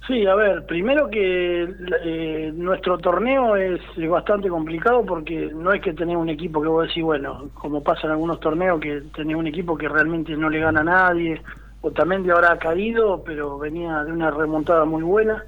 Sí, 0.08 0.26
a 0.26 0.34
ver, 0.34 0.64
primero 0.64 1.10
que 1.10 1.68
eh, 2.02 2.50
nuestro 2.54 2.96
torneo 2.96 3.56
es 3.56 3.78
bastante 4.08 4.48
complicado 4.48 5.04
porque 5.04 5.50
no 5.54 5.70
es 5.70 5.82
que 5.82 5.92
tenés 5.92 6.16
un 6.16 6.30
equipo 6.30 6.62
que 6.62 6.68
vos 6.68 6.88
decís, 6.88 7.04
bueno, 7.04 7.50
como 7.52 7.82
pasa 7.82 8.06
en 8.06 8.12
algunos 8.12 8.40
torneos, 8.40 8.80
que 8.80 9.02
tenés 9.14 9.36
un 9.36 9.46
equipo 9.46 9.76
que 9.76 9.86
realmente 9.86 10.34
no 10.34 10.48
le 10.48 10.60
gana 10.60 10.80
a 10.80 10.84
nadie, 10.84 11.42
o 11.82 11.90
también 11.90 12.22
de 12.22 12.32
ahora 12.32 12.52
ha 12.52 12.58
caído, 12.58 13.22
pero 13.22 13.58
venía 13.58 14.02
de 14.02 14.12
una 14.12 14.30
remontada 14.30 14.86
muy 14.86 15.02
buena 15.02 15.44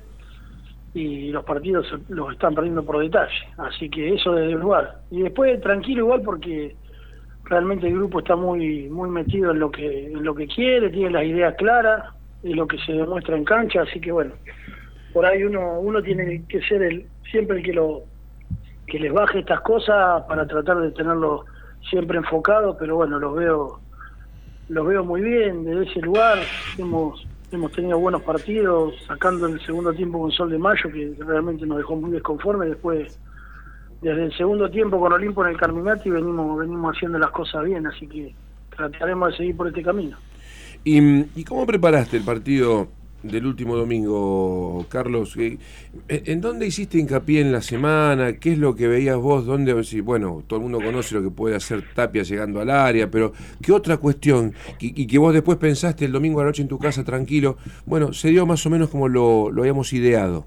y 0.92 1.30
los 1.30 1.42
partidos 1.44 1.86
los 2.10 2.30
están 2.30 2.54
perdiendo 2.54 2.84
por 2.84 2.98
detalle, 2.98 3.32
así 3.56 3.88
que 3.88 4.12
eso 4.12 4.34
desde 4.34 4.52
el 4.52 4.60
lugar. 4.60 5.00
Y 5.10 5.22
después 5.22 5.58
tranquilo 5.62 6.00
igual 6.04 6.20
porque 6.20 6.76
realmente 7.44 7.86
el 7.86 7.94
grupo 7.94 8.18
está 8.18 8.36
muy 8.36 8.90
muy 8.90 9.08
metido 9.08 9.52
en 9.52 9.58
lo 9.58 9.70
que 9.70 10.08
en 10.08 10.22
lo 10.22 10.34
que 10.34 10.46
quiere, 10.46 10.90
tiene 10.90 11.12
las 11.12 11.24
ideas 11.24 11.54
claras, 11.56 12.19
y 12.42 12.54
lo 12.54 12.66
que 12.66 12.78
se 12.78 12.92
demuestra 12.92 13.36
en 13.36 13.44
cancha, 13.44 13.82
así 13.82 14.00
que 14.00 14.12
bueno, 14.12 14.32
por 15.12 15.26
ahí 15.26 15.42
uno 15.44 15.80
uno 15.80 16.02
tiene 16.02 16.42
que 16.48 16.60
ser 16.62 16.82
el 16.82 17.06
siempre 17.30 17.58
el 17.58 17.62
que 17.62 17.72
lo 17.72 18.02
que 18.86 18.98
les 18.98 19.12
baje 19.12 19.40
estas 19.40 19.60
cosas 19.60 20.22
para 20.24 20.46
tratar 20.46 20.78
de 20.78 20.90
tenerlo 20.92 21.44
siempre 21.88 22.18
enfocado, 22.18 22.76
pero 22.78 22.96
bueno, 22.96 23.18
los 23.18 23.34
veo 23.34 23.80
los 24.68 24.86
veo 24.86 25.04
muy 25.04 25.20
bien 25.20 25.64
desde 25.64 25.90
ese 25.90 26.00
lugar, 26.00 26.38
hemos 26.78 27.26
hemos 27.52 27.72
tenido 27.72 27.98
buenos 27.98 28.22
partidos, 28.22 28.94
sacando 29.06 29.46
el 29.46 29.60
segundo 29.66 29.92
tiempo 29.92 30.20
con 30.20 30.30
Sol 30.30 30.50
de 30.50 30.58
Mayo, 30.58 30.90
que 30.92 31.16
realmente 31.18 31.66
nos 31.66 31.78
dejó 31.78 31.96
muy 31.96 32.12
desconforme, 32.12 32.66
después 32.66 33.18
desde 34.00 34.24
el 34.24 34.36
segundo 34.36 34.70
tiempo 34.70 34.98
con 34.98 35.12
Olimpo 35.12 35.44
en 35.44 35.50
el 35.50 35.58
Carminati 35.58 36.08
venimos 36.10 36.58
venimos 36.58 36.96
haciendo 36.96 37.18
las 37.18 37.30
cosas 37.30 37.64
bien, 37.64 37.86
así 37.86 38.06
que 38.06 38.34
trataremos 38.74 39.32
de 39.32 39.36
seguir 39.36 39.56
por 39.56 39.68
este 39.68 39.82
camino. 39.82 40.16
¿Y, 40.84 40.98
y 41.38 41.44
cómo 41.44 41.66
preparaste 41.66 42.16
el 42.16 42.24
partido 42.24 42.88
del 43.22 43.46
último 43.46 43.76
domingo, 43.76 44.86
Carlos? 44.88 45.36
¿En 46.08 46.40
dónde 46.40 46.66
hiciste 46.66 46.98
hincapié 46.98 47.42
en 47.42 47.52
la 47.52 47.60
semana? 47.60 48.34
¿Qué 48.34 48.52
es 48.52 48.58
lo 48.58 48.74
que 48.74 48.88
veías 48.88 49.16
vos? 49.16 49.44
¿Dónde, 49.44 49.74
bueno, 50.02 50.42
todo 50.46 50.58
el 50.58 50.62
mundo 50.62 50.80
conoce 50.82 51.14
lo 51.14 51.22
que 51.22 51.30
puede 51.30 51.54
hacer 51.54 51.84
Tapia 51.94 52.22
llegando 52.22 52.60
al 52.60 52.70
área, 52.70 53.10
pero 53.10 53.32
¿qué 53.60 53.72
otra 53.72 53.98
cuestión? 53.98 54.54
Y, 54.78 55.02
y 55.02 55.06
que 55.06 55.18
vos 55.18 55.34
después 55.34 55.58
pensaste 55.58 56.06
el 56.06 56.12
domingo 56.12 56.40
a 56.40 56.44
la 56.44 56.48
noche 56.48 56.62
en 56.62 56.68
tu 56.68 56.78
casa 56.78 57.04
tranquilo, 57.04 57.58
bueno, 57.84 58.12
se 58.12 58.28
dio 58.28 58.46
más 58.46 58.64
o 58.64 58.70
menos 58.70 58.88
como 58.88 59.08
lo, 59.08 59.50
lo 59.50 59.62
habíamos 59.62 59.92
ideado. 59.92 60.46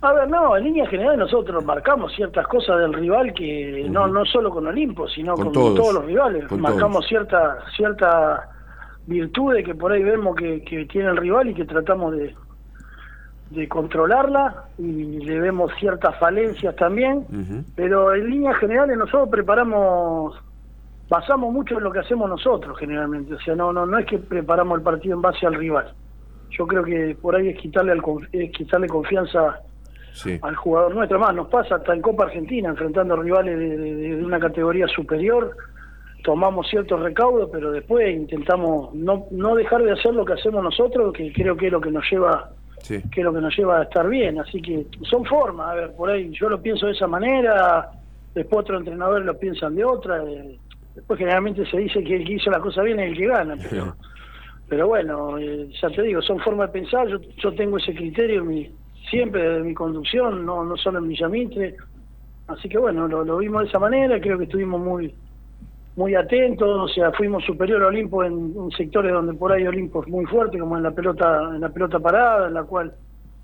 A 0.00 0.12
ver, 0.12 0.28
no, 0.30 0.56
en 0.56 0.64
línea 0.64 0.86
general 0.86 1.18
nosotros 1.18 1.64
marcamos 1.64 2.12
ciertas 2.14 2.46
cosas 2.46 2.78
del 2.78 2.92
rival 2.92 3.34
que 3.34 3.86
no 3.90 4.06
no 4.06 4.24
solo 4.24 4.50
con 4.50 4.66
Olimpo, 4.66 5.08
sino 5.08 5.34
Con 5.34 5.46
con, 5.46 5.52
todos. 5.52 5.74
todos 5.74 5.94
los 5.94 6.04
rivales. 6.04 6.50
Marcamos 6.52 7.04
ciertas 7.06 7.64
cierta 7.74 8.48
virtudes 9.06 9.64
que 9.64 9.74
por 9.74 9.90
ahí 9.90 10.02
vemos 10.04 10.36
que, 10.36 10.62
que 10.62 10.84
tiene 10.84 11.08
el 11.08 11.16
rival 11.16 11.48
y 11.48 11.54
que 11.54 11.64
tratamos 11.64 12.14
de, 12.14 12.34
de 13.50 13.68
controlarla 13.68 14.64
y 14.78 15.18
le 15.18 15.40
vemos 15.40 15.72
ciertas 15.80 16.16
falencias 16.18 16.76
también, 16.76 17.24
pero 17.74 18.14
en 18.14 18.28
líneas 18.28 18.56
generales 18.58 18.96
nosotros 18.96 19.28
preparamos 19.30 20.36
basamos 21.08 21.52
mucho 21.52 21.78
en 21.78 21.84
lo 21.84 21.90
que 21.90 22.00
hacemos 22.00 22.28
nosotros 22.28 22.78
generalmente, 22.78 23.34
o 23.34 23.40
sea, 23.40 23.56
no 23.56 23.72
no 23.72 23.86
no 23.86 23.98
es 23.98 24.06
que 24.06 24.18
preparamos 24.18 24.78
el 24.78 24.84
partido 24.84 25.16
en 25.16 25.22
base 25.22 25.46
al 25.46 25.54
rival. 25.54 25.92
Yo 26.50 26.66
creo 26.66 26.84
que 26.84 27.16
por 27.20 27.34
ahí 27.34 27.48
es 27.48 27.58
quitarle 27.58 27.92
al 27.92 28.02
es 28.32 28.52
quitarle 28.52 28.86
confianza 28.86 29.60
Sí. 30.12 30.38
al 30.42 30.56
jugador 30.56 30.94
nuestro. 30.94 31.18
Más, 31.18 31.34
nos 31.34 31.48
pasa 31.48 31.76
hasta 31.76 31.94
en 31.94 32.02
Copa 32.02 32.24
Argentina, 32.24 32.68
enfrentando 32.70 33.16
rivales 33.16 33.58
de, 33.58 33.76
de- 33.76 34.16
de 34.16 34.24
una 34.24 34.38
categoría 34.40 34.86
superior, 34.88 35.54
tomamos 36.24 36.66
ciertos 36.68 37.00
recaudos, 37.00 37.48
pero 37.52 37.70
después 37.70 38.10
intentamos 38.14 38.92
no, 38.94 39.26
no 39.30 39.54
dejar 39.54 39.82
de 39.82 39.92
hacer 39.92 40.12
lo 40.14 40.24
que 40.24 40.32
hacemos 40.34 40.62
nosotros, 40.62 41.12
que 41.12 41.32
creo 41.32 41.56
que 41.56 41.66
es 41.66 41.72
lo 41.72 41.80
que 41.80 41.90
nos 41.90 42.04
lleva 42.10 42.50
Sí. 42.80 43.02
que 43.10 43.20
es 43.20 43.24
lo 43.24 43.32
que 43.34 43.40
nos 43.40 43.56
lleva 43.56 43.80
a 43.80 43.82
estar 43.82 44.08
bien. 44.08 44.38
Así 44.38 44.62
que 44.62 44.86
son 45.02 45.24
formas, 45.24 45.70
a 45.70 45.74
ver, 45.74 45.92
por 45.96 46.10
ahí 46.10 46.30
yo 46.32 46.48
lo 46.48 46.60
pienso 46.62 46.86
de 46.86 46.92
esa 46.92 47.06
manera, 47.08 47.88
después 48.34 48.60
otros 48.60 48.80
entrenadores 48.80 49.26
lo 49.26 49.36
piensan 49.38 49.74
de 49.74 49.84
otra. 49.84 50.22
eh, 50.24 50.56
después 50.94 51.18
generalmente 51.18 51.64
se 51.70 51.76
dice 51.76 52.02
que 52.04 52.16
el 52.16 52.24
que 52.24 52.32
hizo 52.34 52.50
las 52.50 52.60
cosas 52.60 52.84
bien 52.84 52.98
es 53.00 53.10
el 53.12 53.16
que 53.18 53.26
gana, 53.26 53.54
pero, 53.70 53.94
pero 54.68 54.86
bueno, 54.88 55.38
eh, 55.38 55.68
ya 55.80 55.88
te 55.90 56.02
digo, 56.02 56.20
son 56.22 56.38
formas 56.40 56.72
de 56.72 56.80
pensar, 56.80 57.06
yo, 57.08 57.18
yo 57.36 57.52
tengo 57.54 57.78
ese 57.78 57.94
criterio 57.94 58.44
mi- 58.44 58.70
siempre 59.10 59.42
desde 59.42 59.64
mi 59.64 59.74
conducción, 59.74 60.44
no, 60.44 60.64
no 60.64 60.76
solo 60.76 60.98
en 60.98 61.08
Villamitre. 61.08 61.76
Así 62.46 62.68
que 62.68 62.78
bueno, 62.78 63.06
lo, 63.06 63.24
lo 63.24 63.38
vimos 63.38 63.62
de 63.62 63.68
esa 63.68 63.78
manera, 63.78 64.20
creo 64.20 64.38
que 64.38 64.44
estuvimos 64.44 64.80
muy 64.80 65.14
muy 65.96 66.14
atentos, 66.14 66.68
o 66.68 66.94
sea, 66.94 67.10
fuimos 67.10 67.44
superior 67.44 67.82
a 67.82 67.88
Olimpo 67.88 68.22
en, 68.22 68.54
en 68.56 68.70
sectores 68.70 69.12
donde 69.12 69.34
por 69.34 69.50
ahí 69.50 69.66
Olimpo 69.66 70.04
es 70.04 70.08
muy 70.08 70.24
fuerte, 70.26 70.56
como 70.56 70.76
en 70.76 70.84
la 70.84 70.92
pelota 70.92 71.50
en 71.52 71.60
la 71.60 71.70
pelota 71.70 71.98
parada, 71.98 72.46
en 72.46 72.54
la 72.54 72.62
cual 72.62 72.92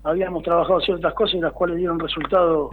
habíamos 0.05 0.41
trabajado 0.41 0.79
ciertas 0.79 1.13
cosas 1.13 1.35
y 1.35 1.39
las 1.41 1.51
cuales 1.51 1.75
dieron 1.77 1.99
resultado 1.99 2.69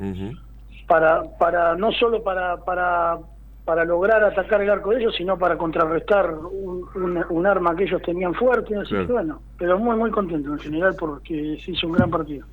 para 0.87 1.25
para 1.37 1.75
no 1.75 1.91
solo 1.93 2.23
para 2.23 2.59
para 2.59 3.19
para 3.65 3.85
lograr 3.85 4.25
atacar 4.25 4.61
el 4.61 4.71
arco 4.71 4.91
de 4.91 5.01
ellos, 5.01 5.15
sino 5.17 5.39
para 5.39 5.57
contrarrestar 5.57 6.35
un, 6.35 6.85
un- 6.97 7.25
un 7.31 7.47
arma 7.47 7.77
que 7.77 7.85
ellos 7.85 8.03
tenían 8.03 8.35
fuerte, 8.35 8.75
así 8.77 8.89
Claro. 8.91 9.07
que 9.07 9.13
bueno, 9.13 9.43
pero 9.59 9.79
muy 9.79 9.97
muy 9.97 10.11
contento 10.11 10.53
en 10.53 10.59
general 10.59 10.97
porque 10.99 11.59
se 11.65 11.71
hizo 11.71 11.87
un 11.87 11.93
gran 11.93 12.11
partido. 12.11 12.47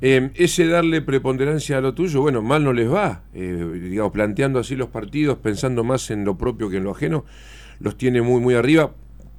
Eh, 0.00 0.30
ese 0.34 0.68
darle 0.68 1.00
preponderancia 1.02 1.78
a 1.78 1.80
lo 1.80 1.94
tuyo, 1.94 2.20
bueno, 2.20 2.40
mal 2.42 2.62
no 2.62 2.72
les 2.72 2.92
va. 2.92 3.22
Eh, 3.32 3.80
digamos, 3.90 4.12
planteando 4.12 4.58
así 4.60 4.76
los 4.76 4.88
partidos, 4.88 5.38
pensando 5.38 5.82
más 5.82 6.10
en 6.10 6.24
lo 6.24 6.36
propio 6.36 6.68
que 6.70 6.76
en 6.76 6.84
lo 6.84 6.90
ajeno, 6.92 7.24
los 7.80 7.96
tiene 7.96 8.22
muy, 8.22 8.40
muy 8.40 8.54
arriba 8.54 8.90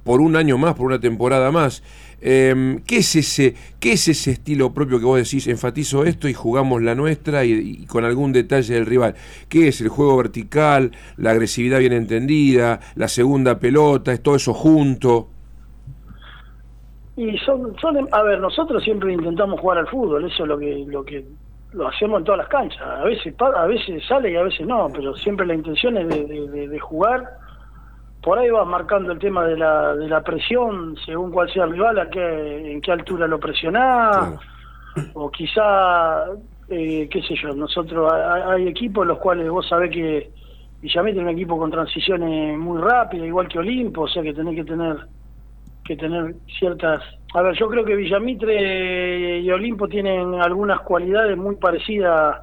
por 0.06 0.20
un 0.20 0.36
año 0.36 0.56
más, 0.56 0.74
por 0.74 0.86
una 0.86 1.00
temporada 1.00 1.50
más. 1.50 1.82
Eh, 2.22 2.78
¿qué, 2.86 2.98
es 2.98 3.16
ese, 3.16 3.54
¿Qué 3.80 3.92
es 3.92 4.08
ese 4.08 4.30
estilo 4.30 4.72
propio 4.72 5.00
que 5.00 5.04
vos 5.04 5.18
decís, 5.18 5.48
enfatizo 5.48 6.04
esto 6.04 6.28
y 6.28 6.32
jugamos 6.32 6.80
la 6.80 6.94
nuestra 6.94 7.44
y, 7.44 7.52
y 7.82 7.86
con 7.86 8.04
algún 8.04 8.32
detalle 8.32 8.72
del 8.72 8.86
rival? 8.86 9.16
¿Qué 9.48 9.68
es 9.68 9.80
el 9.80 9.88
juego 9.88 10.16
vertical, 10.16 10.92
la 11.16 11.32
agresividad 11.32 11.80
bien 11.80 11.92
entendida, 11.92 12.80
la 12.94 13.08
segunda 13.08 13.58
pelota, 13.58 14.12
es 14.12 14.22
todo 14.22 14.36
eso 14.36 14.54
junto? 14.54 15.28
Y 17.16 17.36
son, 17.38 17.76
son, 17.80 18.08
a 18.12 18.22
ver, 18.22 18.38
nosotros 18.38 18.84
siempre 18.84 19.12
intentamos 19.12 19.60
jugar 19.60 19.78
al 19.78 19.88
fútbol, 19.88 20.24
eso 20.24 20.44
es 20.44 20.48
lo 20.48 20.56
que, 20.56 20.84
lo 20.86 21.04
que 21.04 21.26
lo 21.72 21.88
hacemos 21.88 22.20
en 22.20 22.24
todas 22.24 22.38
las 22.38 22.48
canchas. 22.48 22.80
A 22.80 23.04
veces 23.04 23.34
a 23.40 23.66
veces 23.66 24.06
sale 24.06 24.30
y 24.30 24.36
a 24.36 24.42
veces 24.42 24.66
no, 24.68 24.88
pero 24.94 25.16
siempre 25.16 25.44
la 25.46 25.54
intención 25.54 25.96
es 25.98 26.08
de 26.08 26.78
jugar. 26.78 27.45
Por 28.22 28.38
ahí 28.38 28.50
vas 28.50 28.66
marcando 28.66 29.12
el 29.12 29.18
tema 29.18 29.46
de 29.46 29.56
la, 29.56 29.94
de 29.94 30.08
la 30.08 30.22
presión, 30.22 30.96
según 31.04 31.30
cuál 31.30 31.52
sea 31.52 31.64
el 31.64 31.72
rival, 31.72 31.98
a 31.98 32.10
qué, 32.10 32.72
en 32.72 32.80
qué 32.80 32.92
altura 32.92 33.26
lo 33.26 33.38
presionás, 33.38 34.34
o 35.14 35.30
quizá, 35.30 36.24
eh, 36.68 37.08
qué 37.08 37.22
sé 37.22 37.36
yo, 37.36 37.54
nosotros 37.54 38.12
hay, 38.12 38.42
hay 38.42 38.68
equipos 38.68 39.06
los 39.06 39.18
cuales 39.18 39.48
vos 39.48 39.68
sabés 39.68 39.90
que 39.90 40.32
Villamite 40.80 41.18
es 41.18 41.22
un 41.22 41.30
equipo 41.30 41.58
con 41.58 41.70
transiciones 41.70 42.58
muy 42.58 42.80
rápidas, 42.80 43.26
igual 43.26 43.48
que 43.48 43.58
Olimpo, 43.58 44.02
o 44.02 44.08
sea 44.08 44.22
que 44.22 44.34
tenés 44.34 44.56
que 44.56 44.64
tener 44.64 44.96
que 45.86 45.96
tener 45.96 46.34
ciertas... 46.58 47.00
A 47.34 47.42
ver, 47.42 47.56
yo 47.56 47.68
creo 47.68 47.84
que 47.84 47.94
Villamitre 47.94 49.38
y 49.40 49.50
Olimpo 49.50 49.88
tienen 49.88 50.34
algunas 50.34 50.80
cualidades 50.80 51.36
muy 51.36 51.56
parecidas 51.56 52.36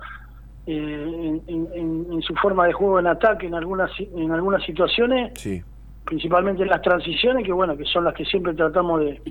eh, 0.65 1.41
en, 1.47 1.67
en- 1.73 2.07
en- 2.11 2.21
su 2.21 2.33
forma 2.35 2.65
de 2.67 2.73
juego 2.73 2.99
en 2.99 3.07
ataque 3.07 3.47
en 3.47 3.55
algunas 3.55 3.91
en 3.99 4.31
algunas 4.31 4.63
situaciones, 4.63 5.31
Sí. 5.35 5.61
principalmente 6.05 6.63
en 6.63 6.69
las 6.69 6.81
transiciones, 6.81 7.45
que 7.45 7.51
bueno, 7.51 7.75
que 7.77 7.85
son 7.85 8.05
las 8.05 8.13
que 8.13 8.23
siempre 8.25 8.53
tratamos 8.53 9.01
de, 9.01 9.21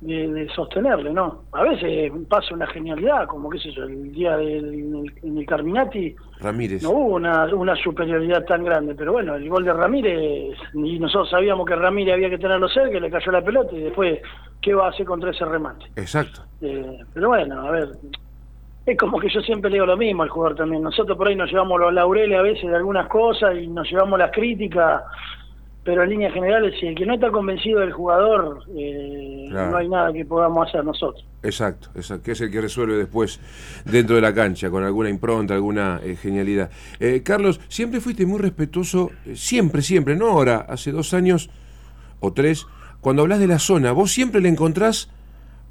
de, 0.00 0.28
de 0.32 0.48
sostenerle, 0.50 1.12
¿no? 1.12 1.44
A 1.52 1.62
veces 1.62 2.12
pasa 2.28 2.52
una 2.54 2.66
genialidad, 2.66 3.26
como 3.28 3.48
qué 3.48 3.58
sé 3.58 3.70
yo, 3.72 3.84
el 3.84 4.12
día 4.12 4.36
del 4.36 4.74
en 4.74 4.94
el, 4.96 5.12
en 5.22 5.38
el 5.38 5.46
Carminati 5.46 6.14
Ramírez. 6.40 6.82
no 6.82 6.90
hubo 6.90 7.14
una, 7.14 7.44
una 7.54 7.74
superioridad 7.76 8.44
tan 8.44 8.62
grande, 8.64 8.94
pero 8.94 9.12
bueno, 9.12 9.36
el 9.36 9.48
gol 9.48 9.64
de 9.64 9.72
Ramírez, 9.72 10.58
y 10.74 10.98
nosotros 10.98 11.30
sabíamos 11.30 11.64
que 11.66 11.76
Ramírez 11.76 12.14
había 12.14 12.28
que 12.30 12.38
tenerlo 12.38 12.68
cerca, 12.68 12.90
que 12.90 13.00
le 13.00 13.10
cayó 13.10 13.30
la 13.32 13.42
pelota 13.42 13.74
y 13.74 13.80
después, 13.84 14.20
¿qué 14.60 14.74
va 14.74 14.86
a 14.86 14.90
hacer 14.90 15.06
contra 15.06 15.30
ese 15.30 15.44
remate? 15.44 15.86
Exacto. 15.96 16.42
Eh, 16.60 16.98
pero 17.14 17.28
bueno, 17.28 17.60
a 17.66 17.70
ver, 17.70 17.88
es 18.86 18.96
como 18.96 19.18
que 19.18 19.28
yo 19.28 19.40
siempre 19.40 19.68
le 19.70 19.76
digo 19.76 19.86
lo 19.86 19.96
mismo 19.96 20.22
al 20.22 20.28
jugador 20.28 20.56
también. 20.56 20.82
Nosotros 20.82 21.18
por 21.18 21.28
ahí 21.28 21.34
nos 21.36 21.50
llevamos 21.50 21.80
los 21.80 21.92
laureles 21.92 22.38
a 22.38 22.42
veces 22.42 22.70
de 22.70 22.76
algunas 22.76 23.08
cosas 23.08 23.56
y 23.56 23.66
nos 23.66 23.90
llevamos 23.90 24.18
las 24.18 24.30
críticas 24.30 25.02
pero 25.86 26.02
en 26.02 26.10
líneas 26.10 26.34
generales, 26.34 26.74
si 26.80 26.88
el 26.88 26.96
que 26.96 27.06
no 27.06 27.14
está 27.14 27.30
convencido 27.30 27.78
del 27.78 27.92
jugador, 27.92 28.64
eh, 28.76 29.46
Claro. 29.48 29.70
no 29.70 29.76
hay 29.76 29.88
nada 29.88 30.12
que 30.12 30.24
podamos 30.24 30.66
hacer 30.68 30.84
nosotros. 30.84 31.24
Exacto, 31.44 31.90
exacto, 31.94 32.24
que 32.24 32.32
es 32.32 32.40
el 32.40 32.50
que 32.50 32.60
resuelve 32.60 32.96
después 32.96 33.38
dentro 33.84 34.16
de 34.16 34.22
la 34.22 34.34
cancha, 34.34 34.68
con 34.68 34.82
alguna 34.82 35.08
impronta, 35.08 35.54
alguna 35.54 36.00
eh, 36.02 36.16
genialidad. 36.16 36.70
Eh, 36.98 37.22
Carlos, 37.24 37.60
siempre 37.68 38.00
fuiste 38.00 38.26
muy 38.26 38.40
respetuoso, 38.40 39.12
siempre, 39.34 39.80
siempre, 39.80 40.16
no 40.16 40.26
ahora, 40.30 40.66
hace 40.68 40.90
dos 40.90 41.14
años 41.14 41.50
o 42.18 42.32
tres, 42.32 42.66
cuando 43.00 43.22
hablas 43.22 43.38
de 43.38 43.46
la 43.46 43.60
zona, 43.60 43.92
vos 43.92 44.10
siempre 44.10 44.40
le 44.40 44.48
encontrás 44.48 45.08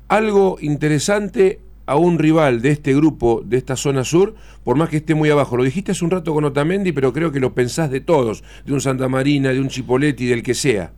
algo 0.07 0.55
interesante 0.61 1.59
a 1.85 1.95
un 1.95 2.17
rival 2.19 2.61
de 2.61 2.71
este 2.71 2.93
grupo, 2.93 3.41
de 3.45 3.57
esta 3.57 3.75
zona 3.75 4.03
sur, 4.03 4.35
por 4.63 4.75
más 4.75 4.89
que 4.89 4.97
esté 4.97 5.15
muy 5.15 5.29
abajo. 5.29 5.57
Lo 5.57 5.63
dijiste 5.63 5.91
hace 5.91 6.03
un 6.03 6.11
rato 6.11 6.33
con 6.33 6.43
Otamendi, 6.45 6.91
pero 6.91 7.13
creo 7.13 7.31
que 7.31 7.39
lo 7.39 7.53
pensás 7.53 7.91
de 7.91 8.01
todos, 8.01 8.43
de 8.65 8.73
un 8.73 8.81
Santa 8.81 9.07
Marina, 9.07 9.49
de 9.49 9.59
un 9.59 9.67
Chipoletti, 9.67 10.25
del 10.27 10.43
que 10.43 10.53
sea. 10.53 10.91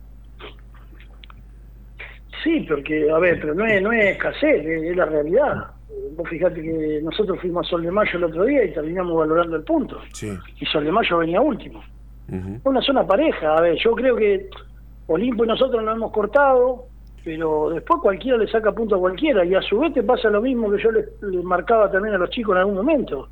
Sí, 2.42 2.64
porque, 2.68 3.10
a 3.10 3.18
ver, 3.18 3.40
pero 3.40 3.54
no 3.54 3.66
es, 3.66 3.82
no 3.82 3.92
es 3.92 4.06
escasez, 4.12 4.64
es, 4.64 4.96
la 4.96 5.06
realidad. 5.06 5.66
Vos 6.16 6.28
fijate 6.28 6.62
que 6.62 7.00
nosotros 7.02 7.38
fuimos 7.40 7.66
a 7.66 7.70
Sol 7.70 7.82
de 7.82 7.90
Mayo 7.90 8.10
el 8.14 8.24
otro 8.24 8.44
día 8.44 8.64
y 8.64 8.72
terminamos 8.72 9.16
valorando 9.16 9.56
el 9.56 9.64
punto. 9.64 9.98
Sí. 10.12 10.32
Y 10.60 10.66
Sol 10.66 10.84
de 10.84 10.92
Mayo 10.92 11.18
venía 11.18 11.40
último. 11.40 11.82
Una 12.64 12.82
zona 12.82 13.06
pareja, 13.06 13.56
a 13.56 13.60
ver, 13.62 13.78
yo 13.82 13.92
creo 13.92 14.14
que 14.14 14.50
Olimpo 15.06 15.44
y 15.44 15.48
nosotros 15.48 15.82
nos 15.82 15.96
hemos 15.96 16.12
cortado, 16.12 16.84
pero 17.24 17.70
después 17.70 18.00
cualquiera 18.00 18.38
le 18.38 18.48
saca 18.48 18.72
punto 18.72 18.96
a 18.96 19.00
cualquiera 19.00 19.44
y 19.44 19.54
a 19.54 19.62
su 19.62 19.78
vez 19.78 19.92
te 19.92 20.02
pasa 20.02 20.30
lo 20.30 20.40
mismo 20.40 20.70
que 20.70 20.82
yo 20.82 20.90
les, 20.90 21.06
les 21.22 21.44
marcaba 21.44 21.90
también 21.90 22.14
a 22.14 22.18
los 22.18 22.30
chicos 22.30 22.54
en 22.54 22.60
algún 22.60 22.76
momento. 22.76 23.28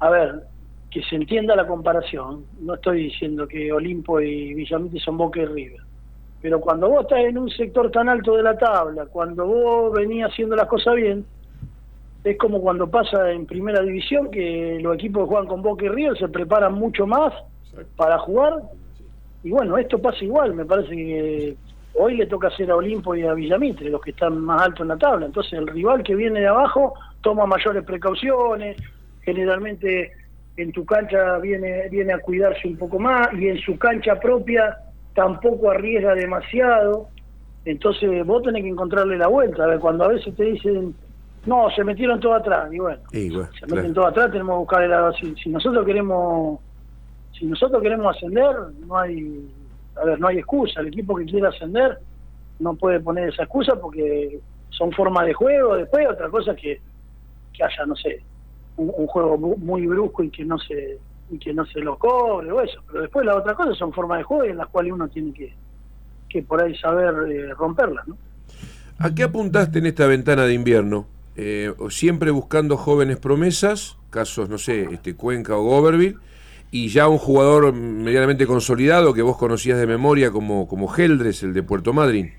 A 0.00 0.10
ver, 0.10 0.42
que 0.90 1.02
se 1.02 1.16
entienda 1.16 1.56
la 1.56 1.66
comparación, 1.66 2.44
no 2.60 2.74
estoy 2.74 3.04
diciendo 3.04 3.48
que 3.48 3.72
Olimpo 3.72 4.20
y 4.20 4.54
Villamite 4.54 5.00
son 5.00 5.16
Boca 5.16 5.40
y 5.40 5.46
River, 5.46 5.80
pero 6.40 6.60
cuando 6.60 6.88
vos 6.88 7.02
estás 7.02 7.18
en 7.20 7.36
un 7.36 7.50
sector 7.50 7.90
tan 7.90 8.08
alto 8.08 8.36
de 8.36 8.44
la 8.44 8.56
tabla, 8.56 9.06
cuando 9.06 9.44
vos 9.44 9.92
venías 9.92 10.30
haciendo 10.30 10.54
las 10.54 10.68
cosas 10.68 10.94
bien, 10.94 11.24
es 12.22 12.38
como 12.38 12.60
cuando 12.60 12.88
pasa 12.88 13.32
en 13.32 13.44
primera 13.44 13.82
división 13.82 14.30
que 14.30 14.78
los 14.80 14.94
equipos 14.94 15.24
que 15.24 15.28
juegan 15.30 15.48
con 15.48 15.62
Boca 15.62 15.84
y 15.84 15.88
River 15.88 16.16
se 16.16 16.28
preparan 16.28 16.74
mucho 16.74 17.06
más 17.06 17.32
para 17.96 18.18
jugar 18.18 18.62
y 19.42 19.50
bueno, 19.50 19.76
esto 19.76 19.98
pasa 19.98 20.24
igual, 20.24 20.54
me 20.54 20.64
parece 20.64 20.94
que 20.94 21.56
hoy 21.94 22.16
le 22.16 22.26
toca 22.26 22.48
hacer 22.48 22.70
a 22.70 22.76
Olimpo 22.76 23.14
y 23.14 23.22
a 23.22 23.34
Villamitre, 23.34 23.90
los 23.90 24.00
que 24.00 24.10
están 24.10 24.40
más 24.40 24.62
altos 24.62 24.80
en 24.80 24.88
la 24.88 24.96
tabla. 24.96 25.26
Entonces 25.26 25.52
el 25.54 25.66
rival 25.66 26.02
que 26.02 26.14
viene 26.14 26.40
de 26.40 26.46
abajo 26.46 26.94
toma 27.20 27.46
mayores 27.46 27.84
precauciones, 27.84 28.76
generalmente 29.22 30.12
en 30.56 30.72
tu 30.72 30.84
cancha 30.84 31.38
viene, 31.38 31.88
viene 31.88 32.12
a 32.12 32.18
cuidarse 32.18 32.68
un 32.68 32.76
poco 32.76 32.98
más 32.98 33.28
y 33.34 33.48
en 33.48 33.58
su 33.58 33.76
cancha 33.78 34.18
propia 34.20 34.76
tampoco 35.14 35.70
arriesga 35.70 36.14
demasiado. 36.14 37.08
Entonces 37.64 38.26
vos 38.26 38.42
tenés 38.42 38.62
que 38.62 38.68
encontrarle 38.68 39.16
la 39.16 39.28
vuelta. 39.28 39.64
A 39.64 39.68
ver, 39.68 39.78
cuando 39.78 40.04
a 40.04 40.08
veces 40.08 40.34
te 40.36 40.44
dicen, 40.44 40.94
no, 41.46 41.70
se 41.70 41.84
metieron 41.84 42.20
todo 42.20 42.34
atrás, 42.34 42.72
y 42.72 42.78
bueno, 42.78 43.00
Y 43.12 43.30
bueno, 43.30 43.50
se 43.52 43.66
claro. 43.66 43.76
meten 43.76 43.94
todo 43.94 44.06
atrás, 44.06 44.30
tenemos 44.30 44.54
que 44.54 44.58
buscar 44.58 44.82
el 44.82 44.90
lado. 44.90 45.12
Si, 45.14 45.34
si 45.36 45.50
nosotros 45.50 45.84
queremos 45.84 46.60
si 47.38 47.46
nosotros 47.46 47.82
queremos 47.82 48.16
ascender, 48.16 48.54
no 48.86 48.96
hay 48.96 49.48
a 49.96 50.04
ver, 50.04 50.18
no 50.20 50.28
hay 50.28 50.38
excusa. 50.38 50.80
El 50.80 50.88
equipo 50.88 51.16
que 51.16 51.24
quiera 51.24 51.48
ascender 51.48 51.98
no 52.58 52.74
puede 52.76 53.00
poner 53.00 53.28
esa 53.28 53.44
excusa 53.44 53.74
porque 53.80 54.38
son 54.70 54.92
formas 54.92 55.26
de 55.26 55.34
juego. 55.34 55.76
Después, 55.76 56.06
otra 56.08 56.28
cosa 56.28 56.54
que, 56.54 56.80
que 57.52 57.64
haya, 57.64 57.86
no 57.86 57.96
sé, 57.96 58.22
un, 58.76 59.06
juego 59.06 59.38
mu- 59.38 59.56
muy 59.56 59.86
brusco 59.86 60.22
y 60.24 60.30
que 60.30 60.44
no 60.44 60.58
se 60.58 60.98
y 61.30 61.38
que 61.38 61.54
no 61.54 61.64
se 61.66 61.80
lo 61.80 61.96
cobre 61.96 62.52
o 62.52 62.60
eso. 62.60 62.80
Pero 62.86 63.02
después, 63.02 63.24
la 63.24 63.36
otra 63.36 63.54
cosa 63.54 63.74
son 63.74 63.92
formas 63.92 64.18
de 64.18 64.24
juego 64.24 64.44
en 64.44 64.58
las 64.58 64.68
cuales 64.68 64.92
uno 64.92 65.08
tiene 65.08 65.32
que, 65.32 65.52
que 66.28 66.42
por 66.42 66.62
ahí 66.62 66.76
saber 66.76 67.14
eh, 67.30 67.54
romperlas, 67.54 68.06
¿no? 68.06 68.16
¿A 68.98 69.14
qué 69.14 69.22
apuntaste 69.24 69.78
en 69.78 69.86
esta 69.86 70.06
ventana 70.06 70.44
de 70.44 70.54
invierno? 70.54 71.06
Eh, 71.36 71.72
siempre 71.88 72.30
buscando 72.30 72.76
jóvenes 72.76 73.16
promesas, 73.18 73.96
casos, 74.10 74.48
no 74.48 74.58
sé, 74.58 74.82
este, 74.92 75.16
Cuenca 75.16 75.56
o 75.56 75.62
Goberville, 75.62 76.16
y 76.76 76.88
ya 76.88 77.06
un 77.06 77.18
jugador 77.18 77.72
medianamente 77.72 78.48
consolidado 78.48 79.14
que 79.14 79.22
vos 79.22 79.36
conocías 79.36 79.78
de 79.78 79.86
memoria 79.86 80.32
como, 80.32 80.66
como 80.66 80.88
Geldres, 80.88 81.44
el 81.44 81.52
de 81.54 81.62
Puerto 81.62 81.92
Madryn. 81.92 82.32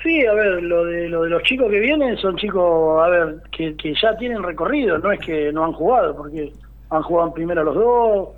Sí. 0.00 0.24
A 0.26 0.32
ver, 0.34 0.62
lo 0.62 0.84
de, 0.84 1.08
lo 1.08 1.24
de 1.24 1.30
los 1.30 1.42
chicos 1.42 1.68
que 1.70 1.80
vienen 1.80 2.16
son 2.18 2.36
chicos, 2.36 3.02
a 3.02 3.08
ver, 3.08 3.36
que, 3.50 3.74
que 3.74 3.92
ya 4.00 4.16
tienen 4.16 4.44
recorrido, 4.44 4.96
no 4.98 5.10
es 5.10 5.18
que 5.18 5.52
no 5.52 5.64
han 5.64 5.72
jugado, 5.72 6.16
porque 6.16 6.52
han 6.90 7.02
jugado 7.02 7.28
en 7.28 7.34
primera 7.34 7.64
los 7.64 7.74
dos, 7.74 8.28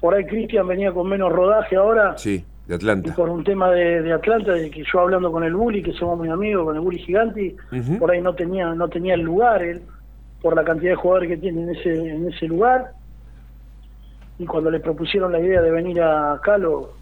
por 0.00 0.14
ahí 0.14 0.24
Cristian 0.24 0.66
venía 0.66 0.90
con 0.92 1.06
menos 1.06 1.30
rodaje 1.30 1.76
ahora, 1.76 2.16
Sí, 2.16 2.42
de 2.66 2.72
y 2.74 2.76
Atlanta. 2.76 3.14
por 3.14 3.28
un 3.28 3.44
tema 3.44 3.70
de, 3.70 4.00
de 4.00 4.12
Atlanta, 4.14 4.52
de 4.52 4.70
que 4.70 4.82
yo 4.90 5.00
hablando 5.00 5.30
con 5.30 5.44
el 5.44 5.54
Bully, 5.54 5.82
que 5.82 5.92
somos 5.92 6.16
muy 6.16 6.30
amigos, 6.30 6.64
con 6.64 6.74
el 6.76 6.80
Bully 6.80 7.00
Giganti, 7.00 7.54
Ujú. 7.72 7.98
por 7.98 8.10
ahí 8.10 8.22
no 8.22 8.34
tenía 8.34 8.72
no 8.74 8.88
tenía 8.88 9.12
el 9.12 9.20
lugar 9.22 9.62
él, 9.62 9.82
por 10.40 10.56
la 10.56 10.64
cantidad 10.64 10.92
de 10.92 10.96
jugadores 10.96 11.28
que 11.28 11.36
tiene 11.36 11.64
en 11.64 11.70
ese, 11.70 11.92
en 11.94 12.28
ese 12.28 12.46
lugar, 12.46 12.92
y 14.38 14.46
cuando 14.46 14.70
le 14.70 14.80
propusieron 14.80 15.32
la 15.32 15.40
idea 15.40 15.60
de 15.60 15.70
venir 15.70 16.00
acá 16.00 16.58
lo, 16.58 16.92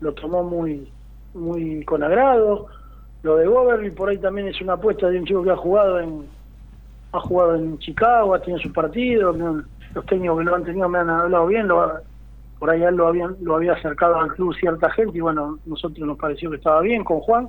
lo 0.00 0.12
tomó 0.14 0.42
muy 0.42 0.90
muy 1.34 1.84
con 1.84 2.02
agrado. 2.02 2.66
Lo 3.22 3.36
de 3.36 3.46
Goberly 3.46 3.90
por 3.90 4.08
ahí 4.08 4.18
también 4.18 4.48
es 4.48 4.60
una 4.60 4.72
apuesta 4.74 5.08
de 5.08 5.18
un 5.18 5.26
chico 5.26 5.42
que 5.42 5.50
ha 5.50 5.56
jugado 5.56 6.00
en 6.00 6.26
ha 7.12 7.20
jugado 7.20 7.56
en 7.56 7.78
Chicago, 7.78 8.34
ha 8.34 8.40
tenido 8.40 8.60
sus 8.60 8.72
partidos, 8.72 9.36
los 9.36 10.06
técnicos 10.06 10.38
que 10.38 10.44
lo 10.44 10.54
han 10.54 10.64
tenido 10.64 10.88
me 10.88 11.00
han 11.00 11.10
hablado 11.10 11.46
bien, 11.48 11.66
lo, 11.66 11.92
por 12.58 12.70
ahí 12.70 12.80
lo 12.92 13.08
habían 13.08 13.36
lo 13.40 13.56
había 13.56 13.72
acercado 13.72 14.16
al 14.16 14.32
club 14.34 14.54
cierta 14.54 14.90
gente 14.90 15.18
y 15.18 15.20
bueno, 15.20 15.58
nosotros 15.66 16.06
nos 16.06 16.16
pareció 16.18 16.50
que 16.50 16.56
estaba 16.56 16.80
bien 16.80 17.04
con 17.04 17.20
Juan. 17.20 17.48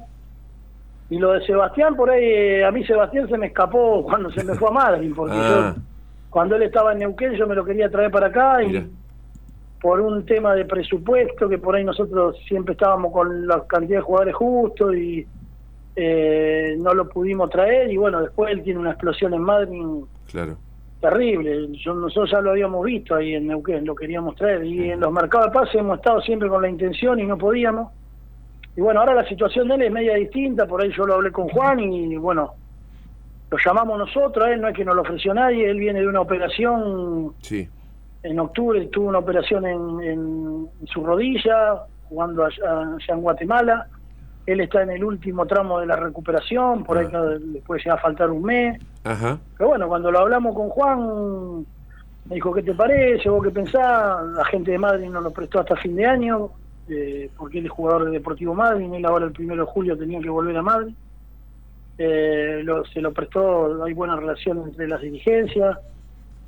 Y 1.10 1.20
lo 1.20 1.34
de 1.34 1.46
Sebastián, 1.46 1.96
por 1.96 2.10
ahí, 2.10 2.24
eh, 2.24 2.66
a 2.66 2.72
mí 2.72 2.86
Sebastián 2.86 3.28
se 3.28 3.38
me 3.38 3.48
escapó 3.48 4.02
cuando 4.04 4.32
se 4.32 4.44
me 4.46 4.56
fue 4.56 4.70
a 4.70 4.72
Madrid, 4.72 5.12
porque 5.16 5.36
Ah. 5.38 5.74
yo, 5.76 5.82
cuando 6.30 6.56
él 6.56 6.64
estaba 6.64 6.94
en 6.94 7.00
Neuquén, 7.00 7.34
yo 7.34 7.46
me 7.48 7.54
lo 7.56 7.66
quería 7.66 7.90
traer 7.92 8.10
para 8.12 8.28
acá 8.28 8.64
y 8.64 8.68
Mira. 8.68 8.86
Por 9.82 10.00
un 10.00 10.26
tema 10.26 10.54
de 10.54 10.66
presupuesto, 10.66 11.50
que 11.50 11.58
por 11.58 11.76
ahí 11.76 11.84
nosotros 11.84 12.38
siempre 12.48 12.74
estábamos 12.74 13.12
con 13.12 13.48
la 13.48 13.64
cantidad 13.66 13.98
de 13.98 14.04
jugadores 14.04 14.36
justos 14.36 14.96
y 14.96 15.26
eh, 15.96 16.76
no 16.80 16.94
lo 16.94 17.10
pudimos 17.10 17.50
traer. 17.50 17.92
Y 17.92 17.98
bueno, 17.98 18.22
después 18.22 18.52
él 18.52 18.62
tiene 18.64 18.80
una 18.80 18.92
explosión 18.92 19.34
en 19.34 19.42
Madrid 19.42 19.84
Claro. 20.30 20.58
terrible. 21.00 21.68
Yo, 21.84 21.96
nosotros 21.96 22.30
ya 22.32 22.42
lo 22.42 22.52
habíamos 22.52 22.86
visto 22.86 23.16
ahí 23.16 23.34
en 23.34 23.48
Neuquén, 23.48 23.84
lo 23.86 23.96
queríamos 23.96 24.36
traer. 24.36 24.64
Y 24.66 24.92
en 24.92 25.00
los 25.00 25.12
mercados 25.12 25.48
de 25.48 25.52
pases 25.60 25.76
hemos 25.76 25.98
estado 25.98 26.22
siempre 26.22 26.48
con 26.48 26.62
la 26.62 26.70
intención 26.70 27.20
y 27.20 27.26
no 27.26 27.38
podíamos. 27.38 27.92
Y 28.78 28.82
bueno, 28.82 29.00
ahora 29.00 29.16
la 29.16 29.28
situación 29.28 29.68
de 29.68 29.76
él 29.76 29.82
es 29.82 29.92
media 29.92 30.16
distinta, 30.16 30.66
por 30.68 30.82
ahí 30.82 30.92
yo 30.96 31.06
lo 31.06 31.16
hablé 31.16 31.32
con 31.32 31.50
Juan 31.50 31.80
y 31.80 32.16
bueno, 32.18 32.52
lo 33.50 33.58
llamamos 33.58 33.98
nosotros, 34.00 34.46
a 34.46 34.54
él 34.54 34.62
no 34.62 34.70
es 34.70 34.76
que 34.76 34.86
nos 34.86 34.96
lo 34.96 35.02
ofreció 35.02 35.34
nadie, 35.34 35.70
él 35.70 35.78
viene 35.78 36.00
de 36.00 36.08
una 36.08 36.22
operación 36.22 37.34
Sí. 37.42 37.68
En 38.24 38.40
octubre 38.40 38.86
tuvo 38.88 39.10
una 39.10 39.20
operación 39.20 39.66
en, 39.66 40.02
en 40.02 40.70
su 40.86 41.04
rodilla, 41.06 41.84
jugando 42.10 42.46
allá, 42.46 42.82
allá 42.82 43.14
en 43.14 43.22
Guatemala. 43.22 43.88
Él 44.46 44.60
está 44.62 44.82
en 44.84 44.92
el 44.92 45.04
último 45.04 45.46
tramo 45.46 45.80
de 45.80 45.86
la 45.86 45.96
recuperación, 45.96 46.84
por 46.84 46.98
ahí 46.98 47.08
Ah. 47.14 47.18
no- 47.40 47.60
puede 47.66 47.82
llegar 47.82 47.98
a 48.00 48.02
faltar 48.02 48.30
un 48.30 48.44
mes. 48.44 48.80
Ajá. 49.04 49.38
Pero 49.58 49.70
bueno, 49.70 49.88
cuando 49.88 50.12
lo 50.12 50.20
hablamos 50.20 50.56
con 50.56 50.70
Juan, 50.70 51.60
me 52.26 52.36
dijo, 52.36 52.54
¿qué 52.54 52.64
te 52.64 52.74
parece? 52.74 53.30
¿Vos 53.30 53.44
qué 53.44 53.52
pensás? 53.52 54.24
La 54.36 54.46
gente 54.46 54.72
de 54.72 54.78
Madrid 54.78 55.10
nos 55.10 55.24
lo 55.24 55.32
prestó 55.32 55.60
hasta 55.60 55.76
fin 55.76 55.96
de 55.96 56.06
año, 56.06 56.50
eh, 56.90 57.30
porque 57.38 57.60
él 57.60 57.66
es 57.66 57.72
jugador 57.72 58.06
de 58.06 58.12
Deportivo 58.12 58.54
Madrid, 58.54 58.88
y 58.92 58.96
él 58.98 59.06
ahora 59.06 59.26
el 59.26 59.32
primero 59.32 59.66
de 59.66 59.72
julio 59.72 59.98
tenía 59.98 60.20
que 60.20 60.30
volver 60.30 60.58
a 60.58 60.62
Madrid. 60.62 60.94
Eh, 61.98 62.62
lo- 62.64 62.84
se 62.86 63.02
lo 63.02 63.12
prestó, 63.14 63.84
hay 63.84 63.94
buena 63.94 64.16
relación 64.16 64.60
entre 64.68 64.88
las 64.88 65.02
dirigencias. 65.02 65.78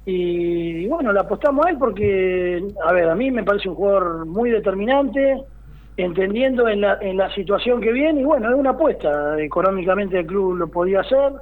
Y, 0.05 0.85
bueno, 0.87 1.13
le 1.13 1.19
apostamos 1.21 1.65
a 1.65 1.69
él 1.69 1.77
porque, 1.77 2.61
a 2.83 2.91
ver, 2.91 3.09
a 3.09 3.15
mí 3.15 3.31
me 3.31 3.43
parece 3.43 3.69
un 3.69 3.75
jugador 3.75 4.25
muy 4.25 4.49
determinante, 4.49 5.41
entendiendo 5.95 6.67
en 6.67 6.81
la, 6.81 6.97
en 7.01 7.17
la 7.17 7.33
situación 7.33 7.79
que 7.79 7.91
viene, 7.91 8.21
y 8.21 8.23
bueno, 8.25 8.49
es 8.49 8.55
una 8.55 8.71
apuesta. 8.71 9.39
Económicamente 9.41 10.19
el 10.19 10.25
club 10.25 10.55
lo 10.57 10.67
podía 10.67 11.01
hacer. 11.01 11.33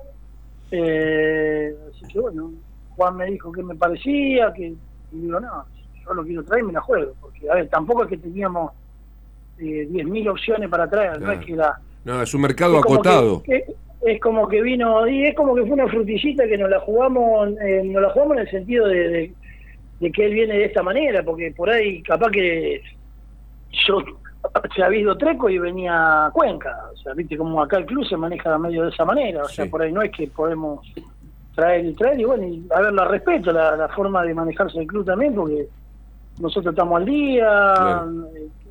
Eh, 0.72 1.76
así 1.90 2.06
que 2.14 2.20
bueno, 2.20 2.52
Juan 2.96 3.18
me 3.18 3.26
dijo 3.26 3.52
que 3.52 3.64
me 3.64 3.76
parecía, 3.76 4.54
que 4.54 4.68
y 4.68 4.76
digo, 5.12 5.40
no, 5.40 5.66
yo 6.06 6.14
lo 6.14 6.24
quiero 6.24 6.44
traer 6.44 6.64
y 6.64 6.68
me 6.68 6.74
la 6.74 6.82
juego, 6.82 7.12
porque 7.20 7.50
a 7.50 7.56
ver, 7.56 7.68
tampoco 7.68 8.04
es 8.04 8.10
que 8.10 8.18
teníamos 8.18 8.72
eh, 9.58 9.88
10.000 9.90 10.30
opciones 10.30 10.70
para 10.70 10.90
traer, 10.90 11.14
no 11.20 11.26
Claro. 11.26 11.40
es 11.40 11.46
que 11.46 11.56
la... 11.56 11.78
No, 12.06 12.22
es 12.22 12.34
un 12.34 12.42
mercado 12.42 12.74
es 12.76 12.80
acotado. 12.80 13.44
que- 13.44 13.64
que- 13.66 13.74
es 14.04 14.20
como 14.20 14.48
que 14.48 14.62
vino, 14.62 15.08
y 15.08 15.26
es 15.26 15.36
como 15.36 15.54
que 15.54 15.62
fue 15.62 15.74
una 15.74 15.88
frutillita 15.88 16.48
que 16.48 16.58
nos 16.58 16.70
la 16.70 16.80
jugamos, 16.80 17.50
eh, 17.62 17.84
nos 17.86 18.02
la 18.02 18.10
jugamos 18.10 18.38
en 18.38 18.42
el 18.42 18.50
sentido 18.50 18.88
de, 18.88 19.10
de, 19.10 19.34
de 20.00 20.12
que 20.12 20.26
él 20.26 20.34
viene 20.34 20.58
de 20.58 20.66
esta 20.66 20.82
manera, 20.82 21.24
porque 21.24 21.54
por 21.56 21.70
ahí 21.70 22.02
capaz 22.02 22.32
que 22.32 22.82
yo 23.88 24.00
se 24.76 24.84
ha 24.84 24.94
ido 24.94 25.18
Treco 25.18 25.50
y 25.50 25.60
venía 25.60 26.26
a 26.26 26.32
Cuenca, 26.32 26.76
o 26.92 26.98
sea, 26.98 27.14
viste 27.14 27.38
como 27.38 27.62
acá 27.62 27.78
el 27.78 27.86
club 27.86 28.06
se 28.06 28.18
maneja 28.18 28.58
medio 28.58 28.84
de 28.84 28.90
esa 28.90 29.06
manera, 29.06 29.44
o 29.44 29.50
sea, 29.50 29.68
por 29.68 29.84
ahí 29.84 29.92
no 29.92 30.02
es 30.02 30.12
que 30.12 30.28
podemos 30.28 30.80
traer 31.54 31.86
y 31.86 31.94
traer, 31.94 32.20
y 32.20 32.24
bueno, 32.24 32.44
y 32.48 32.66
a 32.74 32.82
ver, 32.82 32.94
la 32.94 33.06
respeto, 33.06 33.52
la, 33.52 33.76
la 33.76 33.88
forma 33.90 34.24
de 34.24 34.34
manejarse 34.34 34.80
el 34.80 34.88
club 34.88 35.06
también, 35.06 35.36
porque 35.36 35.68
nosotros 36.40 36.74
estamos 36.74 36.98
al 36.98 37.06
día, 37.06 38.04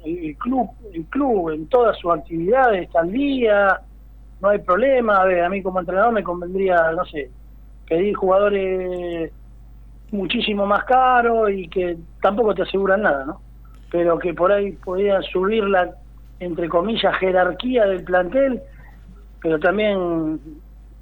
el, 0.04 0.24
el 0.24 0.36
club, 0.38 0.68
el 0.92 1.04
club 1.04 1.50
en 1.50 1.68
todas 1.68 1.96
sus 1.98 2.10
actividades 2.12 2.82
está 2.82 3.00
al 3.00 3.12
día, 3.12 3.80
no 4.40 4.48
hay 4.48 4.58
problema. 4.58 5.16
A 5.16 5.24
ver, 5.24 5.44
a 5.44 5.48
mí 5.48 5.62
como 5.62 5.80
entrenador 5.80 6.12
me 6.12 6.22
convendría, 6.22 6.92
no 6.92 7.04
sé, 7.04 7.30
pedir 7.88 8.14
jugadores 8.14 9.32
muchísimo 10.10 10.66
más 10.66 10.84
caros 10.84 11.50
y 11.50 11.68
que 11.68 11.96
tampoco 12.20 12.54
te 12.54 12.62
aseguran 12.62 13.02
nada, 13.02 13.24
¿no? 13.24 13.40
Pero 13.90 14.18
que 14.18 14.34
por 14.34 14.52
ahí 14.52 14.72
podían 14.72 15.22
subir 15.22 15.64
la, 15.64 15.90
entre 16.38 16.68
comillas, 16.68 17.16
jerarquía 17.18 17.86
del 17.86 18.04
plantel, 18.04 18.60
pero 19.40 19.58
también 19.58 20.40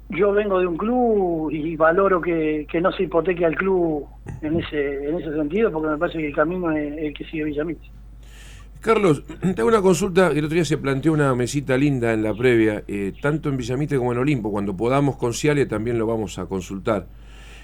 yo 0.09 0.31
vengo 0.31 0.59
de 0.59 0.67
un 0.67 0.77
club 0.77 1.51
y 1.51 1.75
valoro 1.75 2.19
que, 2.19 2.65
que 2.69 2.81
no 2.81 2.91
se 2.91 3.03
hipoteque 3.03 3.45
al 3.45 3.55
club 3.55 4.07
en 4.41 4.59
ese 4.59 5.09
en 5.09 5.19
ese 5.19 5.31
sentido, 5.33 5.71
porque 5.71 5.89
me 5.89 5.97
parece 5.97 6.17
que 6.17 6.27
el 6.27 6.35
camino 6.35 6.71
es 6.71 6.97
el 6.97 7.13
que 7.13 7.25
sigue 7.25 7.43
Villamite. 7.43 7.98
Carlos, 8.81 9.23
te 9.55 9.61
hago 9.61 9.67
una 9.67 9.81
consulta 9.81 10.27
el 10.27 10.45
otro 10.45 10.55
día 10.55 10.63
se 10.63 10.77
planteó 10.77 11.11
una 11.11 11.35
mesita 11.35 11.77
linda 11.77 12.13
en 12.13 12.23
la 12.23 12.33
previa, 12.33 12.83
eh, 12.87 13.13
tanto 13.21 13.49
en 13.49 13.57
Villamite 13.57 13.97
como 13.97 14.13
en 14.13 14.19
Olimpo. 14.19 14.51
Cuando 14.51 14.75
podamos 14.75 15.17
con 15.17 15.33
Ciale 15.33 15.65
también 15.65 15.97
lo 15.97 16.07
vamos 16.07 16.39
a 16.39 16.45
consultar. 16.45 17.07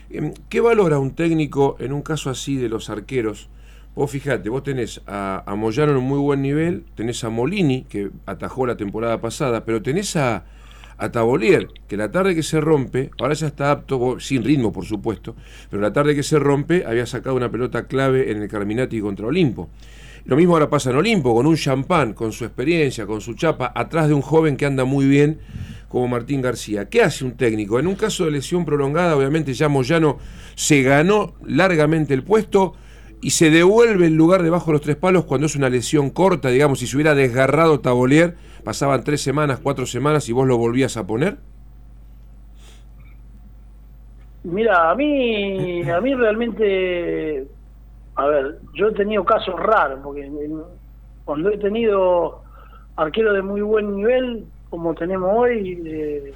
Eh, 0.10 0.34
¿Qué 0.49 0.60
valora 0.60 0.99
un 0.99 1.15
técnico 1.15 1.78
en 1.80 1.93
un 1.93 2.01
caso 2.01 2.30
así 2.30 2.58
de 2.58 2.67
los 2.67 2.89
arqueros? 2.89 3.47
Vos 3.95 4.12
fijate, 4.12 4.49
vos 4.49 4.63
tenés 4.63 5.01
a, 5.08 5.41
a 5.45 5.56
Moyano 5.56 5.93
en 5.93 5.99
un 5.99 6.04
muy 6.04 6.19
buen 6.19 6.41
nivel, 6.41 6.84
tenés 6.95 7.23
a 7.23 7.30
Molini, 7.30 7.84
que 7.84 8.12
atajó 8.25 8.65
la 8.65 8.75
temporada 8.75 9.21
pasada, 9.21 9.63
pero 9.63 9.82
tenés 9.82 10.17
a, 10.17 10.43
a 10.97 11.12
Tabolier, 11.13 11.69
que 11.88 11.95
la 11.95 12.12
tarde 12.12 12.36
que 12.36 12.43
se 12.43 12.60
rompe, 12.60 13.12
ahora 13.19 13.36
ya 13.36 13.47
está 13.47 13.71
apto, 13.71 14.19
sin 14.19 14.43
ritmo 14.43 14.73
por 14.73 14.84
supuesto, 14.84 15.34
pero 15.69 15.82
la 15.82 15.93
tarde 15.93 16.13
que 16.13 16.23
se 16.23 16.39
rompe 16.39 16.84
había 16.86 17.06
sacado 17.06 17.38
una 17.38 17.49
pelota 17.49 17.88
clave 17.88 18.32
en 18.32 18.41
el 18.41 18.49
Carminati 18.49 18.99
contra 18.99 19.28
Olimpo. 19.28 19.69
Lo 20.25 20.35
mismo 20.35 20.53
ahora 20.53 20.69
pasa 20.69 20.89
en 20.89 20.95
Olimpo, 20.95 21.35
con 21.35 21.45
un 21.45 21.55
champán, 21.55 22.13
con 22.13 22.31
su 22.31 22.45
experiencia, 22.45 23.05
con 23.05 23.21
su 23.21 23.35
chapa, 23.35 23.71
atrás 23.75 24.07
de 24.07 24.15
un 24.15 24.21
joven 24.21 24.57
que 24.57 24.65
anda 24.65 24.83
muy 24.83 25.05
bien 25.05 25.39
como 25.88 26.07
Martín 26.07 26.41
García. 26.41 26.89
¿Qué 26.89 27.03
hace 27.03 27.23
un 27.23 27.38
técnico? 27.38 27.79
En 27.79 27.85
un 27.85 27.95
caso 27.95 28.25
de 28.25 28.31
lesión 28.31 28.65
prolongada, 28.65 29.15
obviamente 29.15 29.53
ya 29.53 29.69
Moyano 29.69 30.17
se 30.55 30.81
ganó 30.81 31.35
largamente 31.45 32.15
el 32.15 32.23
puesto 32.23 32.73
y 33.21 33.29
se 33.31 33.51
devuelve 33.51 34.07
el 34.07 34.15
lugar 34.15 34.41
debajo 34.41 34.67
de 34.67 34.73
los 34.73 34.81
tres 34.81 34.95
palos 34.95 35.25
cuando 35.25 35.45
es 35.45 35.55
una 35.55 35.69
lesión 35.69 36.09
corta, 36.09 36.49
digamos, 36.49 36.79
si 36.79 36.88
se 36.88 36.97
hubiera 36.97 37.13
desgarrado 37.13 37.79
Tabolier, 37.79 38.35
pasaban 38.63 39.03
tres 39.03 39.21
semanas, 39.21 39.59
cuatro 39.61 39.85
semanas 39.85 40.27
y 40.27 40.31
vos 40.31 40.47
lo 40.47 40.57
volvías 40.57 40.97
a 40.97 41.05
poner. 41.05 41.38
Mira, 44.43 44.91
a 44.91 44.95
mí, 44.95 45.81
a 45.89 46.01
mí 46.01 46.13
realmente, 46.13 47.47
a 48.15 48.28
ver, 48.28 48.58
yo 48.73 48.88
he 48.88 48.93
tenido 48.93 49.23
casos 49.25 49.56
raros, 49.60 49.99
porque 50.04 50.30
cuando 51.25 51.49
he 51.49 51.58
tenido 51.58 52.41
arqueros 52.95 53.34
de 53.36 53.41
muy 53.41 53.62
buen 53.62 53.95
nivel, 53.95 54.45
como 54.69 54.93
tenemos 54.95 55.30
hoy, 55.36 55.82
eh, 55.86 56.34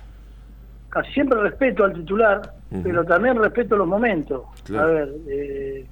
casi 0.89 1.11
siempre 1.13 1.39
respeto 1.41 1.83
al 1.85 1.93
titular, 1.93 2.41
pero 2.83 3.03
también 3.05 3.37
respeto 3.37 3.75
los 3.77 3.87
momentos. 3.87 4.43
Claro. 4.65 4.87
A 4.87 4.91
ver, 4.91 5.09
eh, 5.29 5.85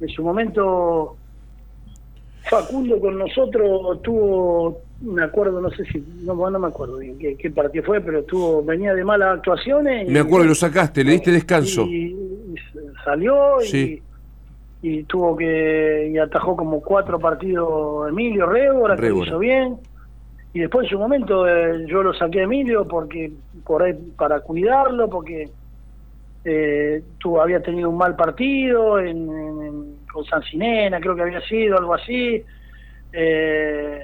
en 0.00 0.08
su 0.08 0.22
momento 0.22 1.16
Facundo 2.50 2.98
con 3.00 3.18
nosotros 3.18 4.00
tuvo 4.02 4.80
me 5.02 5.22
acuerdo, 5.22 5.60
no 5.60 5.70
sé 5.70 5.84
si, 5.84 6.02
no, 6.22 6.34
no 6.50 6.58
me 6.58 6.66
acuerdo 6.66 6.96
bien 6.96 7.16
qué, 7.18 7.36
qué 7.36 7.50
partido 7.50 7.84
fue, 7.84 8.00
pero 8.00 8.24
tuvo, 8.24 8.64
venía 8.64 8.94
de 8.94 9.04
malas 9.04 9.36
actuaciones. 9.36 10.08
y- 10.08 10.10
Me 10.10 10.18
acuerdo, 10.20 10.46
lo 10.48 10.54
sacaste, 10.56 11.04
le 11.04 11.12
diste 11.12 11.30
descanso. 11.30 11.82
y, 11.82 12.06
y 12.06 12.54
salió 13.04 13.60
y, 13.62 13.66
Sí. 13.66 14.02
y 14.02 14.02
tuvo 15.04 15.36
que 15.36 16.08
y 16.12 16.18
atajó 16.18 16.56
como 16.56 16.80
cuatro 16.80 17.18
partidos 17.18 18.08
Emilio 18.08 18.46
Rébora, 18.46 18.94
que 18.96 19.02
lo 19.02 19.08
Rébora. 19.08 19.26
hizo 19.28 19.38
bien 19.38 19.78
y 20.52 20.60
después 20.60 20.84
en 20.84 20.90
su 20.90 20.98
momento 20.98 21.46
eh, 21.48 21.84
yo 21.86 22.02
lo 22.02 22.14
saqué 22.14 22.40
a 22.40 22.44
Emilio 22.44 22.86
porque 22.86 23.32
por 23.64 23.82
ahí 23.82 23.94
para 24.16 24.40
cuidarlo 24.40 25.08
porque 25.10 25.50
eh, 26.44 27.02
tuvo, 27.18 27.42
había 27.42 27.60
tenido 27.60 27.90
un 27.90 27.98
mal 27.98 28.14
partido 28.16 28.98
en, 29.00 29.28
en- 29.28 29.62
en- 29.62 29.98
con 30.12 30.24
Sancinena 30.24 31.00
creo 31.00 31.14
que 31.16 31.22
había 31.22 31.40
sido 31.42 31.76
algo 31.76 31.94
así 31.94 32.42
eh, 33.12 34.00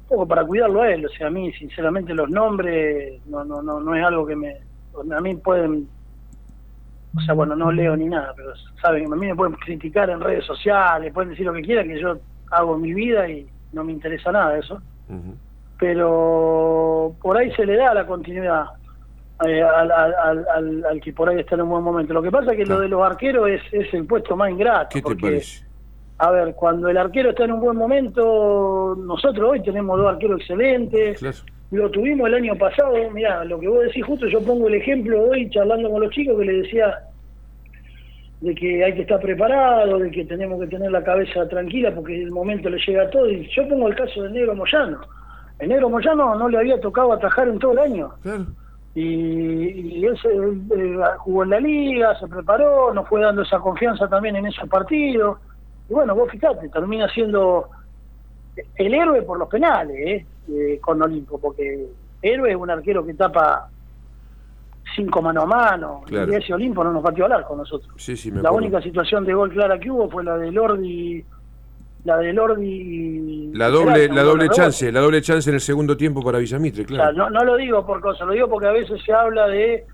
un 0.00 0.06
poco 0.08 0.26
para 0.26 0.44
cuidarlo 0.46 0.82
a 0.82 0.90
él 0.92 1.04
o 1.06 1.08
sea 1.10 1.26
a 1.26 1.30
mí 1.30 1.52
sinceramente 1.52 2.14
los 2.14 2.30
nombres 2.30 3.22
no 3.26 3.44
no 3.44 3.62
no 3.62 3.80
no 3.80 3.94
es 3.94 4.04
algo 4.04 4.26
que 4.26 4.34
me 4.36 4.54
a 5.14 5.20
mí 5.20 5.36
pueden 5.36 5.88
o 7.16 7.20
sea, 7.20 7.34
bueno, 7.34 7.56
no 7.56 7.72
leo 7.72 7.96
ni 7.96 8.04
nada, 8.06 8.32
pero 8.36 8.50
saben, 8.80 9.12
a 9.12 9.16
mí 9.16 9.26
me 9.26 9.34
pueden 9.34 9.54
criticar 9.54 10.10
en 10.10 10.20
redes 10.20 10.44
sociales, 10.44 11.12
pueden 11.12 11.30
decir 11.30 11.46
lo 11.46 11.52
que 11.52 11.62
quieran, 11.62 11.88
que 11.88 12.00
yo 12.00 12.18
hago 12.50 12.76
mi 12.76 12.92
vida 12.94 13.28
y 13.28 13.48
no 13.72 13.82
me 13.84 13.92
interesa 13.92 14.30
nada 14.32 14.58
eso. 14.58 14.80
Pero 15.78 17.16
por 17.22 17.36
ahí 17.36 17.50
se 17.52 17.64
le 17.64 17.76
da 17.76 17.94
la 17.94 18.06
continuidad 18.06 18.64
eh, 19.46 19.62
al, 19.62 19.90
al- 19.92 20.14
al- 20.22 20.46
al- 20.54 20.84
al 20.84 21.00
que 21.00 21.12
por 21.12 21.28
ahí 21.28 21.38
está 21.40 21.54
en 21.54 21.62
un 21.62 21.70
buen 21.70 21.84
momento. 21.84 22.12
Lo 22.12 22.22
que 22.22 22.30
pasa 22.30 22.50
es 22.52 22.56
que 22.56 22.66
lo 22.66 22.80
de 22.80 22.88
los 22.88 23.02
arqueros 23.02 23.48
es, 23.48 23.62
es 23.72 23.94
el 23.94 24.06
puesto 24.06 24.36
más 24.36 24.50
ingrato. 24.50 24.88
¿Qué 24.90 24.98
te 24.98 25.02
porque, 25.02 25.20
parece? 25.22 25.64
A 26.18 26.30
ver, 26.32 26.54
cuando 26.56 26.88
el 26.88 26.96
arquero 26.98 27.30
está 27.30 27.44
en 27.44 27.52
un 27.52 27.60
buen 27.60 27.76
momento, 27.76 28.96
nosotros 28.98 29.50
hoy 29.52 29.62
tenemos 29.62 29.96
dos 29.96 30.08
arqueros 30.12 30.40
excelentes. 30.40 31.20
Lo 31.70 31.90
tuvimos 31.90 32.28
el 32.28 32.34
año 32.34 32.56
pasado, 32.56 32.94
mira, 33.10 33.44
lo 33.44 33.60
que 33.60 33.68
vos 33.68 33.84
decís 33.84 34.04
justo, 34.04 34.26
yo 34.26 34.40
pongo 34.42 34.68
el 34.68 34.74
ejemplo 34.76 35.22
hoy 35.22 35.50
charlando 35.50 35.90
con 35.90 36.00
los 36.00 36.10
chicos 36.12 36.38
que 36.38 36.44
les 36.46 36.62
decía 36.64 36.98
de 38.40 38.54
que 38.54 38.84
hay 38.84 38.94
que 38.94 39.02
estar 39.02 39.20
preparado, 39.20 39.98
de 39.98 40.10
que 40.10 40.24
tenemos 40.24 40.60
que 40.60 40.68
tener 40.68 40.90
la 40.90 41.02
cabeza 41.04 41.46
tranquila 41.48 41.94
porque 41.94 42.22
el 42.22 42.30
momento 42.30 42.70
le 42.70 42.78
llega 42.78 43.02
a 43.02 43.10
todo. 43.10 43.28
Y 43.28 43.48
yo 43.54 43.68
pongo 43.68 43.88
el 43.88 43.96
caso 43.96 44.22
del 44.22 44.32
negro 44.32 44.54
Moyano. 44.54 45.00
El 45.58 45.68
negro 45.68 45.90
Moyano 45.90 46.36
no 46.36 46.48
le 46.48 46.56
había 46.58 46.80
tocado 46.80 47.12
atajar 47.12 47.48
en 47.48 47.58
todo 47.58 47.72
el 47.72 47.78
año. 47.80 48.12
Y, 48.94 49.02
y 49.98 50.04
él, 50.06 50.16
se- 50.20 50.28
él, 50.32 50.62
eh, 50.74 50.96
jugó 51.18 51.42
en 51.42 51.50
la 51.50 51.60
liga, 51.60 52.18
se 52.18 52.26
preparó, 52.28 52.94
nos 52.94 53.06
fue 53.08 53.20
dando 53.20 53.42
esa 53.42 53.58
confianza 53.58 54.08
también 54.08 54.36
en 54.36 54.46
esos 54.46 54.68
partidos. 54.68 55.38
Y 55.88 55.92
bueno, 55.92 56.14
vos 56.14 56.30
fíjate, 56.30 56.68
termina 56.70 57.08
siendo 57.10 57.68
el 58.76 58.94
héroe 58.94 59.22
por 59.22 59.38
los 59.38 59.48
penales, 59.48 59.96
¿eh? 59.98 60.26
Eh, 60.50 60.78
con 60.80 61.00
Olimpo, 61.02 61.38
porque 61.38 61.86
héroe 62.22 62.50
es 62.50 62.56
un 62.56 62.70
arquero 62.70 63.04
que 63.04 63.14
tapa 63.14 63.68
cinco 64.96 65.20
mano 65.20 65.42
a 65.42 65.46
mano, 65.46 66.02
Claro. 66.06 66.32
y 66.32 66.36
ese 66.36 66.54
Olimpo 66.54 66.82
no 66.82 66.92
nos 66.92 67.02
batió 67.02 67.26
al 67.26 67.32
arco 67.32 67.54
nosotros. 67.54 67.92
Sí, 67.96 68.16
sí, 68.16 68.32
me 68.32 68.40
La 68.42 68.50
única 68.50 68.80
situación 68.80 69.24
de 69.24 69.34
gol 69.34 69.50
clara 69.52 69.78
que 69.78 69.90
hubo 69.90 70.08
fue 70.10 70.24
la 70.24 70.36
de 70.38 70.50
Lordi, 70.50 71.22
la 72.04 72.16
de 72.16 72.32
Lordi. 72.32 73.50
La 73.54 73.68
doble, 73.68 74.08
la 74.08 74.22
doble 74.22 74.48
chance, 74.48 74.90
la 74.90 75.00
doble 75.00 75.20
chance 75.20 75.50
en 75.50 75.54
el 75.54 75.60
segundo 75.60 75.96
tiempo 75.96 76.22
para 76.22 76.38
Villamitre, 76.38 76.84
O 76.84 76.88
sea, 76.88 76.96
claro. 76.96 77.12
no, 77.16 77.30
no 77.30 77.44
lo 77.44 77.56
digo 77.56 77.84
por 77.84 78.00
cosa, 78.00 78.24
lo 78.24 78.32
digo 78.32 78.48
porque 78.48 78.66
a 78.68 78.72
veces 78.72 79.00
se 79.04 79.12
habla 79.12 79.46
de, 79.48 79.84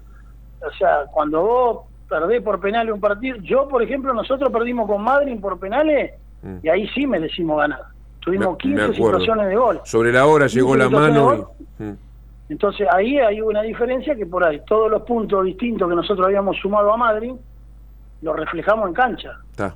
o 0.64 0.72
sea, 0.78 1.06
cuando 1.12 1.42
vos 1.42 1.78
perdés 2.08 2.40
por 2.42 2.60
penales 2.60 2.94
un 2.94 3.00
partido, 3.00 3.36
yo 3.38 3.66
por 3.68 3.82
ejemplo, 3.82 4.14
nosotros 4.14 4.50
perdimos 4.52 4.86
con 4.88 5.02
Madrid 5.02 5.38
por 5.40 5.58
penales 5.58 6.12
Mm. 6.42 6.58
y 6.62 6.68
ahí 6.68 6.86
sí 6.94 7.06
merecimos 7.06 7.58
ganar. 7.58 7.80
Tuvimos 8.24 8.52
Me- 8.52 8.58
15 8.58 8.74
me 8.76 8.82
acuerdo. 8.82 9.20
situaciones 9.20 9.48
de 9.48 9.56
gol. 9.56 9.80
Sobre 9.84 10.12
la 10.12 10.26
hora 10.26 10.46
llegó 10.46 10.74
15 10.74 10.78
la 10.84 10.90
mano 10.90 11.50
y... 11.78 11.82
Mm. 11.82 11.96
Entonces 12.50 12.86
ahí 12.92 13.18
hay 13.18 13.40
una 13.40 13.62
diferencia 13.62 14.14
que 14.14 14.26
por 14.26 14.44
ahí 14.44 14.60
todos 14.66 14.90
los 14.90 15.02
puntos 15.02 15.44
distintos 15.44 15.88
que 15.88 15.94
nosotros 15.96 16.26
habíamos 16.26 16.56
sumado 16.58 16.92
a 16.92 16.96
Madrid 16.96 17.32
los 18.22 18.36
reflejamos 18.36 18.88
en 18.88 18.94
cancha. 18.94 19.38
Está. 19.50 19.74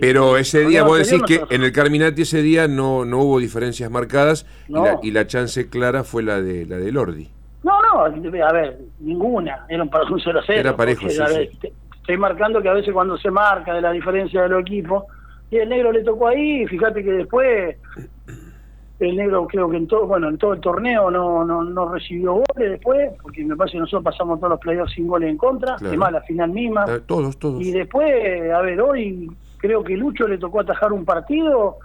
Pero 0.00 0.36
ese 0.36 0.64
día, 0.66 0.82
vos 0.82 0.98
decís 0.98 1.22
que 1.26 1.42
en 1.54 1.62
el 1.62 1.72
Carminati 1.72 2.22
ese 2.22 2.42
día 2.42 2.66
no, 2.68 3.04
no 3.04 3.18
hubo 3.20 3.38
diferencias 3.38 3.90
marcadas 3.90 4.44
y, 4.68 4.72
la, 4.72 4.98
y 5.02 5.10
la 5.12 5.26
chance 5.26 5.68
clara 5.70 6.02
fue 6.04 6.22
la 6.22 6.40
de 6.42 6.66
la 6.66 6.76
de 6.76 6.90
Lordi. 6.92 7.30
No, 7.62 7.80
no, 7.82 8.00
a 8.04 8.52
ver, 8.52 8.78
ninguna. 9.00 9.64
Era 9.68 9.82
un, 9.82 9.90
un 10.10 10.20
0 10.20 10.40
0 10.46 10.60
Era 10.60 10.76
parejo, 10.76 11.08
sí, 11.08 11.20
a 11.20 11.28
ver, 11.28 11.48
sí. 11.50 11.58
te- 11.58 11.72
Estoy 11.96 12.18
marcando 12.18 12.62
que 12.62 12.68
a 12.68 12.72
veces 12.72 12.92
cuando 12.92 13.16
se 13.18 13.30
marca 13.32 13.74
de 13.74 13.80
la 13.80 13.90
diferencia 13.90 14.42
de 14.42 14.48
los 14.48 14.60
equipos, 14.60 15.04
y 15.50 15.56
el 15.56 15.68
negro 15.68 15.92
le 15.92 16.02
tocó 16.02 16.28
ahí, 16.28 16.66
fíjate 16.66 17.02
que 17.04 17.12
después 17.12 17.76
el 18.98 19.14
negro 19.16 19.46
creo 19.46 19.68
que 19.68 19.76
en 19.76 19.86
todo, 19.86 20.06
bueno, 20.06 20.28
en 20.28 20.38
todo 20.38 20.54
el 20.54 20.60
torneo 20.60 21.10
no, 21.10 21.44
no, 21.44 21.62
no 21.62 21.92
recibió 21.92 22.32
goles 22.34 22.70
después, 22.70 23.12
porque 23.20 23.44
me 23.44 23.54
parece 23.54 23.74
que 23.74 23.80
nosotros 23.80 24.04
pasamos 24.04 24.38
todos 24.40 24.52
los 24.52 24.60
playoffs 24.60 24.92
sin 24.94 25.06
goles 25.06 25.28
en 25.30 25.36
contra, 25.36 25.76
Claro. 25.76 25.88
además 25.88 26.12
la 26.12 26.20
final 26.22 26.50
misma. 26.50 26.84
Eh, 26.88 27.00
Todos, 27.06 27.38
todos. 27.38 27.60
Y 27.62 27.72
después, 27.72 28.50
a 28.52 28.60
ver, 28.62 28.80
hoy 28.80 29.30
creo 29.58 29.84
que 29.84 29.96
Lucho 29.96 30.26
le 30.26 30.38
tocó 30.38 30.60
atajar 30.60 30.92
un 30.92 31.04
partido 31.04 31.76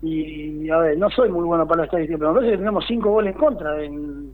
y, 0.00 0.68
a 0.70 0.78
ver, 0.78 0.98
no 0.98 1.10
soy 1.10 1.28
muy 1.30 1.44
bueno 1.44 1.66
para 1.66 1.78
la 1.80 1.84
estadística, 1.86 2.18
pero 2.18 2.30
me 2.30 2.36
parece 2.36 2.52
que 2.52 2.58
tenemos 2.58 2.84
cinco 2.86 3.10
goles 3.10 3.34
en 3.34 3.40
contra 3.40 3.82
en, 3.82 4.32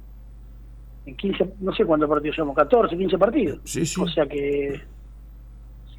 en 1.07 1.17
15, 1.17 1.55
no 1.61 1.73
sé 1.73 1.85
cuántos 1.87 2.09
partidos 2.11 2.37
somos, 2.37 2.55
14, 2.55 2.97
15 2.99 3.19
partidos. 3.19 3.61
Sí, 3.65 3.87
sí. 3.87 3.99
O 4.01 4.07
sea 4.09 4.27
que 4.27 4.79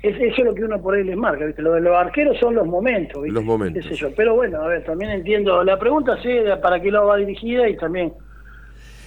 es, 0.03 0.15
eso 0.19 0.35
es 0.37 0.45
lo 0.45 0.53
que 0.55 0.63
uno 0.63 0.81
por 0.81 0.95
ahí 0.95 1.03
les 1.03 1.15
marca, 1.17 1.45
¿viste? 1.45 1.61
Lo 1.61 1.73
de 1.73 1.81
los 1.81 1.95
arqueros 1.95 2.37
son 2.39 2.55
los 2.55 2.65
momentos, 2.65 3.21
¿viste? 3.21 3.35
Los 3.35 3.43
momentos. 3.43 3.83
Qué 3.83 3.89
sé 3.89 3.95
yo. 3.95 4.09
Pero 4.15 4.35
bueno, 4.35 4.61
a 4.61 4.67
ver, 4.67 4.83
también 4.83 5.11
entiendo, 5.11 5.63
la 5.63 5.77
pregunta 5.77 6.21
sé 6.21 6.29
de 6.29 6.57
para 6.57 6.79
qué 6.81 6.91
lado 6.91 7.07
va 7.07 7.17
dirigida 7.17 7.67
y 7.69 7.77
también 7.77 8.13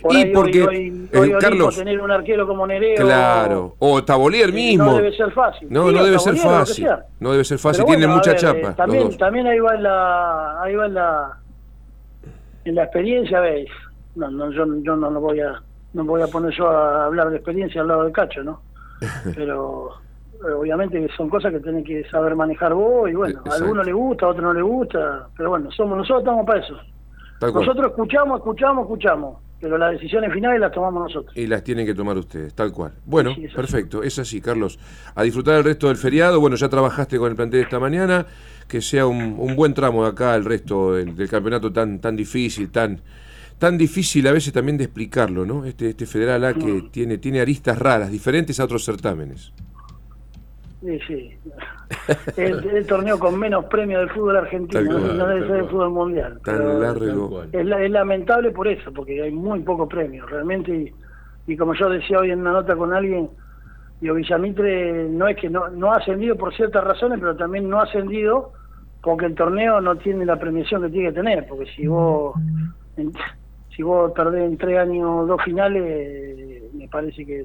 Por 0.03 0.13
Y 0.13 0.17
ahí 0.19 0.33
porque, 0.35 0.63
hoy, 0.63 0.77
hoy, 0.77 1.09
eh, 1.13 1.19
hoy 1.19 1.33
Carlos- 1.41 1.77
tener 1.79 1.99
un 2.01 2.11
arquero 2.11 2.47
como 2.47 2.67
Nereo. 2.67 2.97
Claro. 2.97 3.75
O 3.79 4.05
Tabolier 4.05 4.53
mismo. 4.53 4.85
No 4.85 4.97
debe 4.97 5.17
ser 5.17 5.31
fácil. 5.33 5.67
No, 5.71 5.89
Sí, 5.89 5.95
no 5.95 6.05
debe 6.05 6.19
ser 6.19 6.35
lo 6.35 6.41
fácil. 6.41 6.89
No 7.21 7.33
debe 7.33 7.45
ser 7.45 7.59
fácil. 7.59 7.85
Tienen 7.87 8.01
bueno, 8.03 8.13
a 8.13 8.17
mucha 8.19 8.31
ver, 8.33 8.41
chapa. 8.41 8.71
eh, 8.71 8.75
también, 8.77 9.17
también 9.17 9.47
ahí 9.47 9.59
va 9.61 9.75
en 9.77 9.83
la, 9.83 10.63
ahí 10.63 10.75
va 10.75 10.87
en 10.87 10.95
la, 10.95 11.39
en 12.67 12.75
la 12.75 12.83
experiencia, 12.85 13.41
ves. 13.41 13.67
No, 14.15 14.31
no, 14.31 14.51
yo, 14.53 14.65
yo 14.83 14.95
no 14.95 15.11
lo 15.11 15.21
voy 15.21 15.41
a, 15.41 15.61
no 15.95 16.05
voy 16.05 16.21
a 16.23 16.27
poner 16.27 16.53
yo 16.53 16.69
a 16.69 17.07
hablar 17.07 17.31
de 17.31 17.37
experiencia 17.37 17.81
al 17.81 17.89
lado 17.89 18.05
del 18.05 18.13
cacho, 18.13 18.43
¿no? 18.45 18.61
Pero 19.35 19.91
obviamente 20.53 21.01
que 21.07 21.13
son 21.17 21.29
cosas 21.29 21.53
que 21.53 21.61
tenés 21.61 21.85
que 21.85 22.05
saber 22.11 22.37
manejar 22.37 22.75
vos 22.75 23.11
y 23.11 23.15
bueno, 23.15 23.41
a 23.51 23.55
alguno 23.55 23.83
le 23.83 23.93
gusta, 23.93 24.27
a 24.27 24.29
otro 24.31 24.43
no 24.43 24.53
le 24.53 24.63
gusta, 24.63 25.29
pero 25.37 25.51
bueno, 25.51 25.71
somos 25.73 25.97
nosotros 25.99 26.21
estamos 26.21 26.47
para 26.47 26.61
eso. 26.61 26.75
Nosotros 27.41 27.87
escuchamos, 27.89 28.39
escuchamos, 28.39 28.83
escuchamos, 28.85 29.39
pero 29.61 29.77
las 29.77 29.93
decisiones 29.93 30.33
finales 30.33 30.61
las 30.61 30.73
tomamos 30.73 31.03
nosotros. 31.05 31.37
Y 31.37 31.47
las 31.47 31.63
tienen 31.63 31.85
que 31.85 31.95
tomar 31.95 32.17
ustedes, 32.17 32.55
tal 32.55 32.73
cual. 32.73 32.93
Bueno, 33.05 33.35
Sí, 33.35 33.45
es 33.45 33.49
así. 33.51 33.57
perfecto, 33.57 34.03
es 34.03 34.19
así, 34.19 34.41
Carlos. 34.41 34.79
A 35.15 35.23
disfrutar 35.23 35.57
el 35.57 35.65
resto 35.65 35.89
del 35.89 35.97
feriado. 35.97 36.41
Bueno, 36.41 36.57
ya 36.57 36.69
trabajaste 36.69 37.19
con 37.19 37.29
el 37.31 37.37
plantel 37.37 37.61
esta 37.61 37.79
mañana. 37.79 38.27
Que 38.69 38.81
sea 38.81 39.07
un, 39.07 39.37
un 39.39 39.57
buen 39.57 39.75
tramo 39.75 40.05
de 40.05 40.11
acá 40.11 40.35
el 40.37 40.45
resto 40.47 40.95
del, 40.95 41.15
del 41.15 41.29
campeonato 41.29 41.71
tan, 41.71 41.99
tan 42.01 42.17
difícil, 42.17 42.71
tan, 42.71 42.99
tan 43.59 43.77
difícil 43.77 44.27
a 44.27 44.33
veces 44.33 44.55
también 44.55 44.79
de 44.79 44.85
explicarlo, 44.85 45.45
¿no? 45.45 45.67
Este, 45.67 45.91
este 45.91 46.07
Federal 46.07 46.43
A 46.47 46.55
que 46.55 46.65
Mm. 46.73 46.91
tiene, 46.91 47.19
tiene 47.19 47.41
aristas 47.43 47.79
raras, 47.79 48.11
diferentes 48.11 48.59
a 48.61 48.65
otros 48.65 48.83
certámenes. 48.83 49.53
Sí, 50.85 50.99
sí. 51.07 51.39
El, 52.37 52.63
el 52.69 52.87
torneo 52.87 53.19
con 53.19 53.39
menos 53.39 53.65
premios 53.67 54.01
del 54.01 54.11
fútbol 54.11 54.37
argentino, 54.37 54.83
no, 54.83 55.01
cual, 55.01 55.17
no 55.19 55.27
debe 55.29 55.47
ser 55.47 55.57
el 55.61 55.69
fútbol 55.69 55.91
mundial. 55.91 56.41
Tan 56.45 56.81
largo. 56.81 57.43
es, 57.53 57.65
la- 57.67 57.83
es 57.83 57.91
lamentable 57.91 58.51
por 58.51 58.69
eso, 58.69 58.93
porque 58.93 59.23
hay 59.23 59.31
muy 59.33 59.61
pocos 59.61 59.89
premios, 59.89 60.29
realmente. 60.31 60.93
Y, 61.47 61.53
y 61.53 61.57
como 61.57 61.73
yo 61.75 61.89
decía 61.89 62.19
hoy 62.19 62.31
en 62.33 62.41
una 62.41 62.53
nota 62.53 62.77
con 62.77 62.93
alguien, 62.93 63.31
digo, 64.01 64.15
Villamitre 64.15 65.09
no 65.09 65.27
es 65.27 65.37
que 65.39 65.49
no, 65.49 65.69
no 65.71 65.93
ha 65.93 65.97
ascendido 65.97 66.37
por 66.37 66.55
ciertas 66.55 66.85
razones, 66.85 67.19
pero 67.19 67.35
también 67.35 67.69
no 67.69 67.81
ha 67.81 67.85
ascendido 67.85 68.53
porque 69.03 69.25
el 69.27 69.35
torneo 69.35 69.81
no 69.81 69.97
tiene 69.97 70.27
la 70.27 70.39
premiación 70.39 70.83
que 70.83 70.89
tiene 70.91 71.09
que 71.09 71.15
tener, 71.15 71.47
porque 71.49 71.67
si 71.75 71.87
vos 71.87 72.35
en- 72.99 73.13
si 73.75 73.83
vos 73.83 74.13
perdés 74.13 74.45
en 74.51 74.57
tres 74.59 74.79
años 74.79 75.27
dos 75.27 75.43
finales, 75.43 76.63
me 76.75 76.87
parece 76.89 77.25
que 77.25 77.41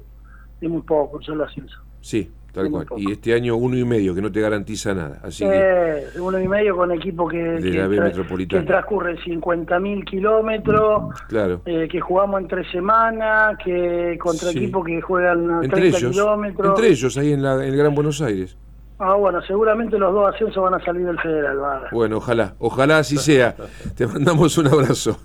es 0.60 0.68
muy 0.70 0.82
poco, 0.82 1.16
un 1.16 1.22
solo 1.22 1.44
ascenso. 1.44 1.80
Sí, 2.02 2.30
tal 2.52 2.70
cual. 2.70 2.86
Y 2.96 3.12
este 3.12 3.34
año 3.34 3.56
uno 3.56 3.76
y 3.76 3.84
medio, 3.84 4.14
que 4.14 4.22
no 4.22 4.30
te 4.32 4.40
garantiza 4.40 4.94
nada. 4.94 5.20
Así 5.22 5.44
que, 5.44 5.50
Eh, 5.52 6.04
uno 6.20 6.38
y 6.40 6.48
medio 6.48 6.76
con 6.76 6.90
equipo 6.92 7.28
que, 7.28 7.38
De 7.38 7.70
que, 7.70 7.78
la 7.78 7.86
B 7.88 8.00
Metropolitana. 8.00 8.62
que 8.62 8.66
transcurren 8.68 9.16
50.000 9.18 10.04
kilómetros, 10.04 11.14
claro. 11.28 11.62
eh, 11.66 11.88
que 11.90 12.00
jugamos 12.00 12.40
en 12.40 12.48
tres 12.48 12.66
semanas, 12.72 13.56
que 13.64 14.18
contra 14.20 14.50
Sí. 14.50 14.58
equipos 14.58 14.84
que 14.86 15.00
juegan 15.00 15.50
Entre 15.62 15.80
30 15.80 15.98
ellos, 15.98 16.10
kilómetros. 16.12 16.68
entre 16.70 16.88
ellos, 16.88 17.16
ahí 17.18 17.32
en, 17.32 17.42
la, 17.42 17.54
en 17.54 17.72
el 17.72 17.76
Gran 17.76 17.94
Buenos 17.94 18.20
Aires. 18.22 18.56
Ah, 18.98 19.14
bueno, 19.14 19.40
seguramente 19.42 19.98
los 19.98 20.12
dos 20.12 20.34
ascensos 20.34 20.62
van 20.62 20.74
a 20.74 20.84
salir 20.84 21.06
del 21.06 21.18
federal. 21.20 21.56
Bueno, 21.90 22.18
ojalá, 22.18 22.54
ojalá 22.58 22.98
así 22.98 23.16
sea. 23.16 23.54
Te 23.96 24.06
mandamos 24.06 24.58
un 24.58 24.66
abrazo. 24.66 25.18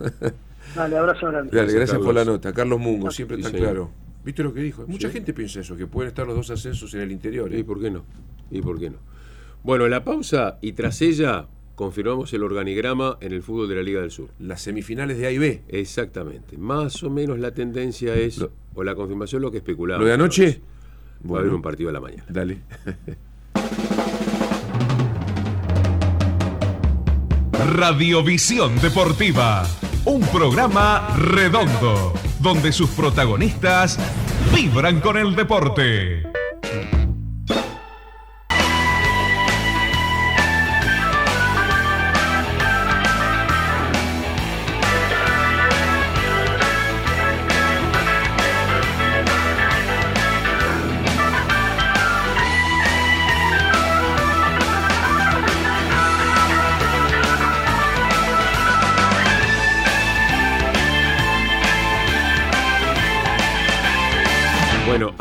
Dale, 0.76 0.98
abrazo 0.98 1.28
grande. 1.28 1.50
Dale, 1.56 1.68
gracias 1.74 1.90
Carlos. 1.92 2.06
por 2.06 2.16
la 2.16 2.24
nota. 2.26 2.54
Carlos 2.54 2.80
Mungo, 2.80 3.12
siempre 3.12 3.38
Sí, 3.38 3.44
tan 3.44 3.52
señor. 3.52 3.66
claro. 3.68 3.90
¿Viste 4.26 4.42
lo 4.44 4.54
que 4.54 4.62
dijo? 4.62 4.86
Mucha 4.88 5.08
Sí. 5.10 5.14
gente 5.14 5.34
piensa 5.34 5.60
eso, 5.62 5.78
que 5.78 5.86
pueden 5.88 6.08
estar 6.10 6.26
los 6.26 6.36
dos 6.36 6.50
ascensos 6.50 6.94
en 6.96 7.02
el 7.02 7.12
interior. 7.12 7.54
¿eh? 7.54 7.60
¿Y 7.60 7.64
por 7.64 7.80
qué 7.80 7.92
no? 7.92 8.04
¿Y 8.50 8.62
por 8.62 8.80
qué 8.80 8.90
no? 8.90 8.98
Bueno, 9.64 9.88
la 9.88 10.04
pausa 10.04 10.58
y 10.62 10.74
tras 10.74 11.02
ella 11.02 11.48
confirmamos 11.76 12.34
el 12.34 12.42
organigrama 12.44 13.18
en 13.22 13.34
el 13.34 13.44
fútbol 13.44 13.68
de 13.70 13.76
la 13.76 13.84
Liga 13.84 14.02
del 14.02 14.10
Sur. 14.12 14.30
Las 14.40 14.62
semifinales 14.62 15.18
de 15.20 15.28
A 15.28 15.32
y 15.32 15.38
B. 15.38 15.62
Exactamente. 15.68 16.58
Más 16.58 17.04
o 17.04 17.10
menos 17.10 17.38
la 17.40 17.52
tendencia 17.52 18.16
es, 18.16 18.38
Lo- 18.40 18.52
o 18.74 18.84
la 18.84 18.96
confirmación, 18.96 19.42
lo 19.44 19.52
que 19.52 19.58
especulamos. 19.58 20.02
¿Lo 20.02 20.08
de 20.08 20.14
anoche? 20.14 20.62
Va 21.30 21.38
a 21.38 21.40
haber 21.42 21.54
un 21.54 21.62
partido 21.62 21.90
a 21.90 21.94
la 21.94 22.00
mañana. 22.02 22.26
Dale. 22.30 22.60
Radiovisión 27.54 28.80
Deportiva, 28.82 29.64
un 30.06 30.22
programa 30.28 31.10
redondo 31.18 32.14
donde 32.46 32.72
sus 32.72 32.92
protagonistas 32.92 33.98
vibran 34.54 35.02
con 35.02 35.18
el 35.18 35.36
deporte. 35.36 36.25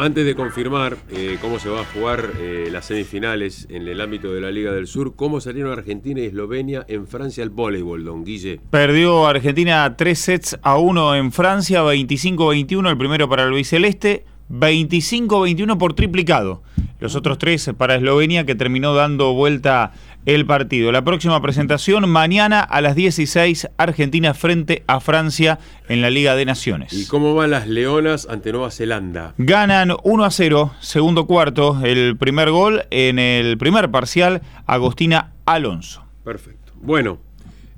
Antes 0.05 0.27
de 0.27 0.35
confirmar 0.35 0.99
eh, 1.11 1.39
cómo 1.41 1.59
se 1.59 1.71
va 1.71 1.81
a 1.81 1.85
jugar 1.87 2.33
eh, 2.39 2.69
las 2.71 2.85
semifinales 2.85 3.67
en 3.71 3.89
el 3.89 4.03
ámbito 4.03 4.35
de 4.35 4.41
la 4.43 4.51
Liga 4.51 4.71
del 4.71 4.87
Sur, 4.87 5.17
cómo 5.17 5.41
salieron 5.41 5.73
Argentina 5.73 6.21
y 6.21 6.27
Eslovenia 6.27 6.85
en 6.89 7.07
Francia 7.07 7.43
al 7.43 7.49
voleibol, 7.49 8.05
don 8.05 8.23
Guille. 8.23 8.61
Perdió 8.69 9.27
Argentina 9.27 9.97
tres 9.97 10.19
sets 10.19 10.59
a 10.61 10.77
1 10.77 11.17
en 11.17 11.33
Francia, 11.33 11.83
25-21 11.83 12.91
el 12.91 12.99
primero 12.99 13.31
para 13.31 13.47
Luis 13.47 13.71
Celeste, 13.71 14.27
25-21 14.51 15.79
por 15.79 15.95
triplicado. 15.95 16.63
Los 17.01 17.17
otros 17.17 17.39
tres 17.39 17.71
para 17.77 17.97
Eslovenia 17.97 18.45
que 18.45 18.55
terminó 18.55 18.95
dando 18.95 19.35
vuelta 19.35 19.93
el 20.27 20.47
partido. 20.47 20.91
La 20.91 21.05
próxima 21.05 21.41
presentación 21.43 22.09
mañana 22.09 22.61
a 22.61 22.81
las 22.81 22.95
16 22.97 23.69
Argentina 23.77 24.33
frente 24.35 24.83
a 24.87 25.01
Francia 25.01 25.59
en 25.89 26.01
la 26.01 26.11
Liga 26.11 26.35
de 26.35 26.45
Naciones. 26.45 26.93
¿Y 26.93 27.07
cómo 27.07 27.35
van 27.35 27.51
las 27.51 27.69
Leonas 27.69 28.27
ante 28.29 28.53
Nueva 28.53 28.71
Zelanda? 28.71 29.35
Ganan 29.39 29.93
1 30.03 30.25
a 30.25 30.31
0, 30.31 30.73
segundo 30.81 31.27
cuarto, 31.27 31.81
el 31.85 32.17
primer 32.17 32.51
gol 32.51 32.85
en 32.91 33.19
el 33.19 33.59
primer 33.59 33.91
parcial, 33.91 34.43
Agostina 34.67 35.33
Alonso. 35.45 36.05
Perfecto. 36.25 36.73
Bueno, 36.81 37.19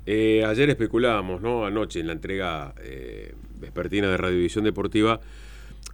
eh, 0.05 0.45
ayer 0.47 0.69
especulábamos, 0.69 1.41
¿no? 1.41 1.65
Anoche 1.65 1.99
en 1.99 2.07
la 2.07 2.13
entrega 2.13 2.73
eh, 2.81 3.33
vespertina 3.59 4.07
de 4.07 4.15
Radiovisión 4.15 4.63
Deportiva, 4.63 5.19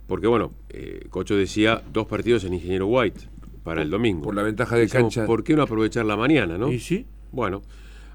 porque 0.07 0.27
bueno, 0.27 0.53
eh, 0.69 1.05
Cocho 1.09 1.35
decía 1.35 1.81
dos 1.91 2.07
partidos 2.07 2.43
en 2.43 2.53
Ingeniero 2.53 2.87
White 2.87 3.21
para 3.63 3.81
el 3.81 3.89
domingo. 3.89 4.23
Por 4.23 4.35
la 4.35 4.43
ventaja 4.43 4.75
de 4.75 4.87
cancha. 4.87 5.25
¿Por 5.25 5.43
qué 5.43 5.55
no 5.55 5.63
aprovechar 5.63 6.05
la 6.05 6.17
mañana, 6.17 6.57
no? 6.57 6.71
¿Y 6.71 6.79
sí? 6.79 7.05
Bueno, 7.31 7.61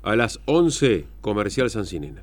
a 0.02 0.14
las 0.16 0.40
11, 0.44 1.06
Comercial 1.20 1.70
Sancinena, 1.70 2.22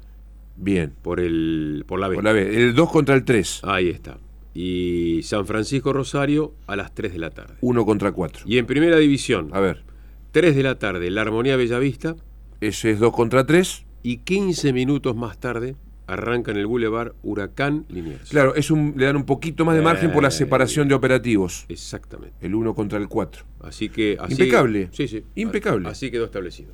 Bien. 0.56 0.94
por, 1.02 1.20
el, 1.20 1.84
por 1.88 2.00
la 2.00 2.08
B. 2.08 2.16
Por 2.16 2.24
la 2.24 2.32
B. 2.32 2.56
El 2.56 2.74
2 2.76 2.92
contra 2.92 3.16
el 3.16 3.26
3. 3.26 3.62
Ahí 3.64 3.90
está. 3.90 4.18
Y 4.54 5.22
San 5.24 5.46
Francisco 5.46 5.92
Rosario 5.92 6.54
a 6.68 6.76
las 6.78 6.94
3 6.94 7.12
de 7.14 7.20
la 7.20 7.32
tarde. 7.32 7.56
1 7.62 7.86
contra 7.86 8.12
4. 8.12 8.44
Y 8.48 8.58
en 8.58 8.66
primera 8.66 8.98
división, 8.98 9.50
A 9.52 9.60
ver. 9.60 9.84
3 10.32 10.56
de 10.56 10.64
la 10.64 10.80
tarde, 10.80 11.10
La 11.10 11.22
Armonía 11.22 11.56
Bellavista. 11.58 12.16
Ese 12.62 12.92
es 12.92 13.00
2 13.00 13.14
contra 13.14 13.46
3. 13.46 13.86
Y 14.04 14.18
15 14.18 14.72
minutos 14.72 15.16
más 15.16 15.40
tarde 15.40 15.76
arranca 16.08 16.52
en 16.52 16.58
el 16.58 16.68
Boulevard 16.68 17.14
Huracán 17.24 17.86
Liniers. 17.90 18.30
Claro, 18.30 18.56
es 18.56 18.70
un, 18.72 18.94
le 18.98 19.06
dan 19.06 19.16
un 19.16 19.26
poquito 19.26 19.66
más 19.66 19.76
de 19.76 19.82
margen 19.82 20.12
por 20.12 20.22
la 20.24 20.30
Eh, 20.30 20.32
separación 20.32 20.88
de 20.88 20.96
operativos. 20.96 21.66
Exactamente. 21.70 22.36
El 22.42 22.56
1 22.56 22.74
contra 22.76 22.98
el 23.00 23.08
4. 23.08 23.44
Así 23.62 23.90
que. 23.90 24.18
así- 24.20 24.34
Impecable. 24.34 24.90
Sí, 24.92 25.08
sí. 25.08 25.24
Impecable. 25.36 25.90
Así 25.90 26.12
quedó 26.12 26.26
establecido. 26.26 26.74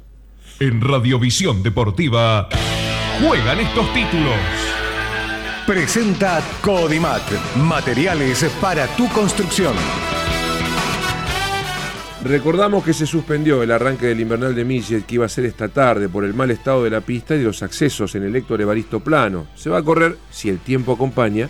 En 0.59 0.81
Radiovisión 0.81 1.63
Deportiva 1.63 2.49
juegan 3.21 3.59
estos 3.59 3.93
títulos. 3.93 4.35
Presenta 5.65 6.41
Codimat, 6.61 7.21
materiales 7.57 8.43
para 8.59 8.87
tu 8.97 9.07
construcción. 9.09 9.73
Recordamos 12.23 12.83
que 12.83 12.93
se 12.93 13.07
suspendió 13.07 13.63
el 13.63 13.71
arranque 13.71 14.05
del 14.05 14.19
invernal 14.19 14.53
de 14.53 14.63
Millet 14.63 15.05
que 15.07 15.15
iba 15.15 15.25
a 15.25 15.29
ser 15.29 15.45
esta 15.45 15.69
tarde 15.69 16.07
por 16.07 16.23
el 16.23 16.35
mal 16.35 16.51
estado 16.51 16.83
de 16.83 16.91
la 16.91 17.01
pista 17.01 17.35
y 17.35 17.41
los 17.41 17.63
accesos 17.63 18.13
en 18.13 18.21
el 18.21 18.35
Héctor 18.35 18.61
Evaristo 18.61 18.99
Plano. 18.99 19.47
Se 19.55 19.71
va 19.71 19.79
a 19.79 19.83
correr, 19.83 20.17
si 20.29 20.47
el 20.47 20.59
tiempo 20.59 20.93
acompaña, 20.93 21.49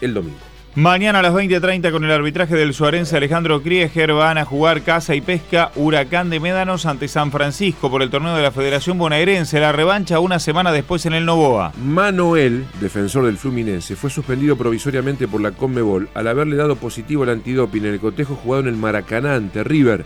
el 0.00 0.14
domingo. 0.14 0.55
Mañana 0.76 1.20
a 1.20 1.22
las 1.22 1.32
20.30 1.32 1.90
con 1.90 2.04
el 2.04 2.10
arbitraje 2.12 2.54
del 2.54 2.74
suarense 2.74 3.16
Alejandro 3.16 3.62
Krieger 3.62 4.12
van 4.12 4.36
a 4.36 4.44
jugar 4.44 4.82
Casa 4.82 5.14
y 5.14 5.22
Pesca 5.22 5.72
Huracán 5.74 6.28
de 6.28 6.38
Médanos 6.38 6.84
ante 6.84 7.08
San 7.08 7.32
Francisco 7.32 7.90
por 7.90 8.02
el 8.02 8.10
torneo 8.10 8.36
de 8.36 8.42
la 8.42 8.50
Federación 8.50 8.98
Bonaerense. 8.98 9.58
La 9.58 9.72
revancha 9.72 10.20
una 10.20 10.38
semana 10.38 10.72
después 10.72 11.06
en 11.06 11.14
el 11.14 11.24
Novoa. 11.24 11.72
Manuel, 11.82 12.66
defensor 12.78 13.24
del 13.24 13.38
Fluminense, 13.38 13.96
fue 13.96 14.10
suspendido 14.10 14.58
provisoriamente 14.58 15.26
por 15.26 15.40
la 15.40 15.52
Conmebol 15.52 16.10
al 16.12 16.28
haberle 16.28 16.56
dado 16.56 16.76
positivo 16.76 17.24
el 17.24 17.30
antidoping 17.30 17.86
en 17.86 17.94
el 17.94 18.00
cotejo 18.00 18.34
jugado 18.34 18.64
en 18.64 18.68
el 18.68 18.76
Maracaná 18.76 19.36
ante 19.36 19.64
River. 19.64 20.04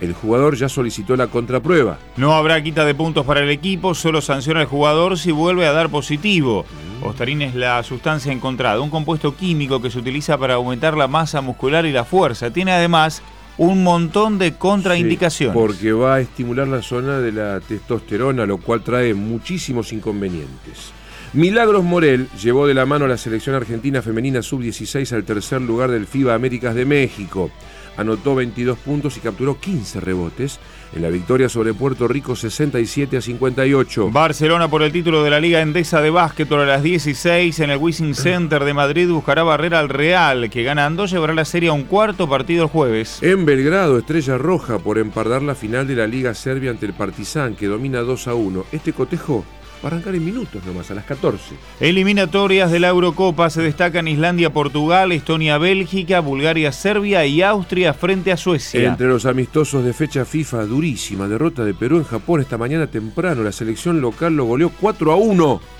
El 0.00 0.14
jugador 0.14 0.56
ya 0.56 0.68
solicitó 0.68 1.14
la 1.14 1.28
contraprueba. 1.28 1.98
No 2.16 2.34
habrá 2.34 2.60
quita 2.60 2.84
de 2.84 2.94
puntos 2.96 3.24
para 3.24 3.40
el 3.40 3.50
equipo, 3.50 3.94
solo 3.94 4.20
sanciona 4.20 4.62
al 4.62 4.66
jugador 4.66 5.16
si 5.16 5.30
vuelve 5.30 5.64
a 5.64 5.72
dar 5.72 5.90
positivo. 5.90 6.66
Ostarín 7.02 7.42
es 7.42 7.54
la 7.54 7.82
sustancia 7.82 8.32
encontrada, 8.32 8.80
un 8.80 8.90
compuesto 8.90 9.36
químico 9.36 9.80
que 9.80 9.90
se 9.90 9.98
utiliza 9.98 10.36
para 10.36 10.54
aumentar 10.54 10.96
la 10.96 11.08
masa 11.08 11.40
muscular 11.40 11.86
y 11.86 11.92
la 11.92 12.04
fuerza. 12.04 12.50
Tiene 12.50 12.72
además 12.72 13.22
un 13.56 13.82
montón 13.82 14.38
de 14.38 14.54
contraindicaciones. 14.54 15.54
Sí, 15.54 15.58
porque 15.58 15.92
va 15.92 16.16
a 16.16 16.20
estimular 16.20 16.66
la 16.68 16.82
zona 16.82 17.18
de 17.18 17.32
la 17.32 17.60
testosterona, 17.60 18.46
lo 18.46 18.58
cual 18.58 18.82
trae 18.82 19.14
muchísimos 19.14 19.92
inconvenientes. 19.92 20.92
Milagros 21.34 21.84
Morel 21.84 22.28
llevó 22.40 22.66
de 22.66 22.74
la 22.74 22.86
mano 22.86 23.04
a 23.04 23.08
la 23.08 23.18
selección 23.18 23.54
argentina 23.54 24.00
femenina 24.00 24.40
sub-16 24.42 25.12
al 25.12 25.24
tercer 25.24 25.60
lugar 25.60 25.90
del 25.90 26.06
FIBA 26.06 26.34
Américas 26.34 26.74
de 26.74 26.86
México. 26.86 27.50
Anotó 27.96 28.34
22 28.34 28.78
puntos 28.78 29.16
y 29.16 29.20
capturó 29.20 29.60
15 29.60 30.00
rebotes 30.00 30.58
en 30.94 31.02
la 31.02 31.08
victoria 31.08 31.48
sobre 31.48 31.74
Puerto 31.74 32.08
Rico 32.08 32.36
67 32.36 33.16
a 33.16 33.20
58. 33.20 34.10
Barcelona 34.10 34.68
por 34.68 34.82
el 34.82 34.92
título 34.92 35.22
de 35.22 35.30
la 35.30 35.40
Liga 35.40 35.60
Endesa 35.60 36.00
de 36.00 36.10
Básquetbol 36.10 36.60
a 36.60 36.66
las 36.66 36.82
16 36.82 37.60
en 37.60 37.70
el 37.70 37.78
Wishing 37.78 38.14
Center 38.14 38.64
de 38.64 38.74
Madrid 38.74 39.08
buscará 39.08 39.42
barrer 39.42 39.74
al 39.74 39.88
Real, 39.88 40.50
que 40.50 40.62
ganando 40.62 41.06
llevará 41.06 41.34
la 41.34 41.44
serie 41.44 41.68
a 41.70 41.72
un 41.72 41.84
cuarto 41.84 42.28
partido 42.28 42.64
el 42.64 42.70
jueves. 42.70 43.22
En 43.22 43.44
Belgrado, 43.44 43.98
Estrella 43.98 44.38
Roja 44.38 44.78
por 44.78 44.98
empardar 44.98 45.42
la 45.42 45.54
final 45.54 45.86
de 45.86 45.96
la 45.96 46.06
Liga 46.06 46.34
Serbia 46.34 46.70
ante 46.70 46.86
el 46.86 46.92
Partizan, 46.92 47.54
que 47.54 47.66
domina 47.66 48.00
2 48.00 48.28
a 48.28 48.34
1. 48.34 48.64
Este 48.72 48.92
cotejo 48.92 49.44
va 49.82 49.88
a 49.88 49.92
arrancar 49.92 50.14
en 50.14 50.24
minutos 50.24 50.64
nomás, 50.64 50.90
a 50.90 50.94
las 50.94 51.04
14. 51.04 51.54
Eliminatorias 51.80 52.70
de 52.70 52.80
la 52.80 52.88
Eurocopa 52.88 53.50
se 53.50 53.62
destacan 53.62 54.08
Islandia, 54.08 54.50
Portugal, 54.50 55.12
Estonia, 55.12 55.58
Bélgica, 55.58 56.20
Bulgaria, 56.20 56.72
Serbia 56.72 57.24
y 57.26 57.42
Austria 57.42 57.94
frente 57.94 58.32
a 58.32 58.36
Suecia. 58.36 58.88
Entre 58.88 59.06
los 59.06 59.26
amistosos 59.26 59.84
de 59.84 59.92
fecha 59.92 60.24
FIFA, 60.24 60.66
durísima 60.66 61.28
derrota 61.28 61.64
de 61.64 61.74
Perú 61.74 61.98
en 61.98 62.04
Japón 62.04 62.40
esta 62.40 62.58
mañana 62.58 62.86
temprano. 62.86 63.42
La 63.42 63.52
selección 63.52 64.00
local 64.00 64.36
lo 64.36 64.44
goleó 64.44 64.70
4 64.70 65.12
a 65.12 65.16
1 65.16 65.77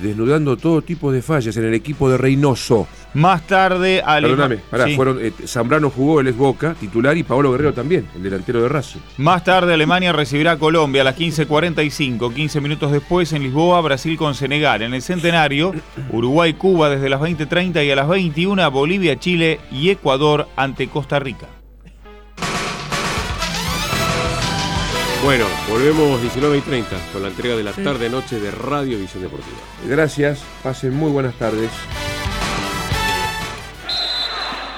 desnudando 0.00 0.56
todo 0.56 0.82
tipo 0.82 1.12
de 1.12 1.22
fallas 1.22 1.56
en 1.56 1.64
el 1.64 1.74
equipo 1.74 2.10
de 2.10 2.16
Reynoso. 2.16 2.86
Más 3.14 3.46
tarde, 3.46 4.02
Perdóname, 4.04 4.56
pará, 4.70 4.88
fueron, 4.96 5.18
eh, 5.20 5.32
Zambrano 5.46 5.90
jugó, 5.90 6.20
el 6.20 6.28
ex 6.28 6.36
Boca, 6.36 6.74
titular, 6.78 7.16
y 7.16 7.22
Paolo 7.22 7.52
Guerrero 7.52 7.74
también, 7.74 8.08
el 8.16 8.22
delantero 8.22 8.62
de 8.62 8.68
Racing. 8.68 9.00
Más 9.18 9.44
tarde, 9.44 9.74
Alemania 9.74 10.12
recibirá 10.12 10.52
a 10.52 10.58
Colombia 10.58 11.02
a 11.02 11.04
las 11.04 11.18
15.45. 11.18 12.32
15 12.32 12.60
minutos 12.60 12.90
después, 12.90 13.32
en 13.32 13.42
Lisboa, 13.42 13.80
Brasil 13.82 14.16
con 14.16 14.34
Senegal. 14.34 14.82
En 14.82 14.94
el 14.94 15.02
centenario, 15.02 15.74
Uruguay, 16.10 16.54
Cuba 16.54 16.88
desde 16.88 17.10
las 17.10 17.20
20.30 17.20 17.84
y 17.84 17.90
a 17.90 17.96
las 17.96 18.08
21, 18.08 18.70
Bolivia, 18.70 19.18
Chile 19.18 19.60
y 19.70 19.90
Ecuador 19.90 20.48
ante 20.56 20.88
Costa 20.88 21.18
Rica. 21.18 21.48
Bueno, 25.22 25.46
volvemos 25.68 26.20
19 26.20 26.58
y 26.58 26.60
30 26.62 26.96
con 27.12 27.22
la 27.22 27.28
entrega 27.28 27.54
de 27.54 27.62
la 27.62 27.72
tarde-noche 27.72 28.40
de 28.40 28.50
Radio 28.50 28.98
Visión 28.98 29.22
Deportiva. 29.22 29.56
Gracias, 29.86 30.42
pasen 30.64 30.96
muy 30.96 31.12
buenas 31.12 31.34
tardes. 31.36 31.70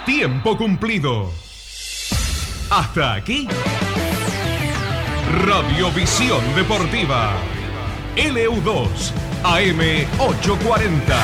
Tiempo 0.04 0.54
cumplido. 0.58 1.32
Hasta 2.68 3.14
aquí. 3.14 3.48
Radiovisión 5.46 6.54
Deportiva. 6.54 7.32
LU2 8.14 9.12
AM 9.44 9.80
840. 10.18 11.16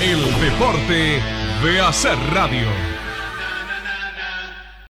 El 0.00 0.40
deporte 0.40 1.20
de 1.64 1.80
hacer 1.80 2.16
radio. 2.32 2.93